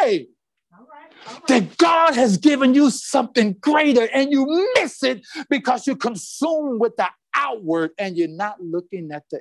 [0.00, 0.28] Hey,
[0.76, 1.10] All right.
[1.26, 1.46] All right.
[1.48, 4.44] that God has given you something greater and you
[4.76, 9.40] miss it because you're consumed with the outward and you're not looking at the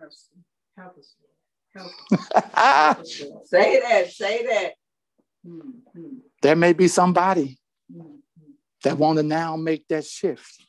[0.00, 0.16] Mercy.
[0.76, 1.14] Help us,
[1.74, 1.88] Lord.
[1.88, 4.10] Help Ah, us, Say that.
[4.12, 4.72] Say that.
[5.46, 6.20] Mhm.
[6.42, 7.58] there may be somebody.
[8.84, 10.62] That want to now make that shift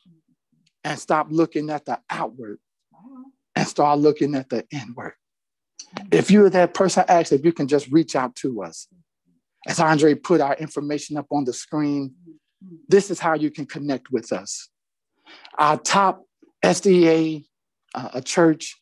[0.84, 2.58] and stop looking at the outward
[3.54, 5.14] and start looking at the inward.
[6.10, 8.88] If you're that person, I ask if you can just reach out to us.
[9.66, 12.14] As Andre put our information up on the screen,
[12.88, 14.68] this is how you can connect with us.
[15.58, 16.24] Our top
[16.64, 17.44] SDA,
[17.94, 18.76] uh, a church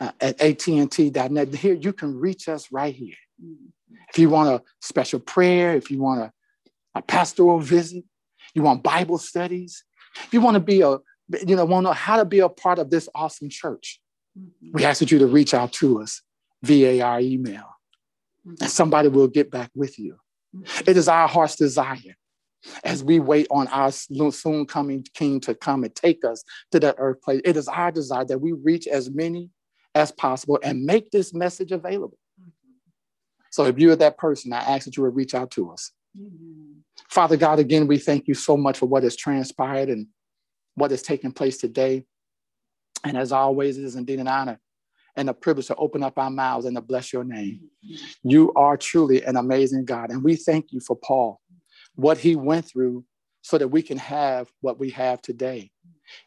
[0.00, 1.54] uh, at AT&T.net.
[1.54, 3.14] Here, you can reach us right here.
[4.10, 6.32] If you want a special prayer, if you want a,
[6.94, 8.04] a pastoral visit,
[8.56, 9.84] you want Bible studies,
[10.24, 10.98] if you want to be a,
[11.46, 14.00] you know, want to know how to be a part of this awesome church,
[14.36, 14.72] Mhm.
[14.72, 16.22] we ask that you to reach out to us
[16.62, 17.68] via our email,
[18.46, 18.54] mm-hmm.
[18.60, 20.18] and somebody will get back with you.
[20.54, 20.90] Mm-hmm.
[20.90, 22.16] It is our heart's desire
[22.84, 26.42] as we wait on our soon coming King to come and take us
[26.72, 27.40] to that earth place.
[27.44, 29.50] It is our desire that we reach as many
[29.94, 32.18] as possible and make this message available.
[32.40, 32.72] Mm-hmm.
[33.50, 35.92] So if you're that person, I ask that you would reach out to us.
[37.08, 40.06] Father God, again, we thank you so much for what has transpired and
[40.74, 42.04] what is taking place today.
[43.04, 44.60] And as always, it is indeed an honor
[45.16, 47.60] and a privilege to open up our mouths and to bless your name.
[48.22, 50.10] You are truly an amazing God.
[50.10, 51.40] And we thank you for Paul,
[51.94, 53.04] what he went through
[53.42, 55.70] so that we can have what we have today.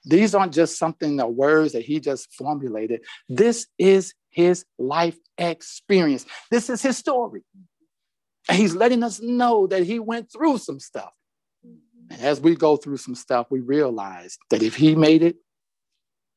[0.05, 3.01] These aren't just something, the words that he just formulated.
[3.28, 6.26] This is his life experience.
[6.51, 7.43] This is his story.
[8.49, 11.13] And he's letting us know that he went through some stuff.
[12.09, 15.35] And as we go through some stuff, we realize that if he made it,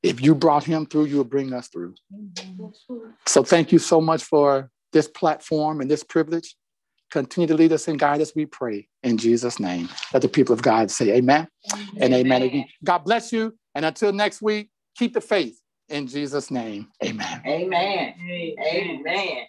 [0.03, 1.95] if you brought him through, you'll bring us through.
[3.27, 6.55] So thank you so much for this platform and this privilege.
[7.11, 8.89] Continue to lead us and guide us, we pray.
[9.03, 9.89] In Jesus' name.
[10.13, 11.49] Let the people of God say amen
[11.99, 12.67] and amen again.
[12.85, 13.57] God bless you.
[13.75, 15.59] And until next week, keep the faith.
[15.89, 17.43] In Jesus' name, amen.
[17.47, 18.15] Amen.
[18.21, 19.47] Amen.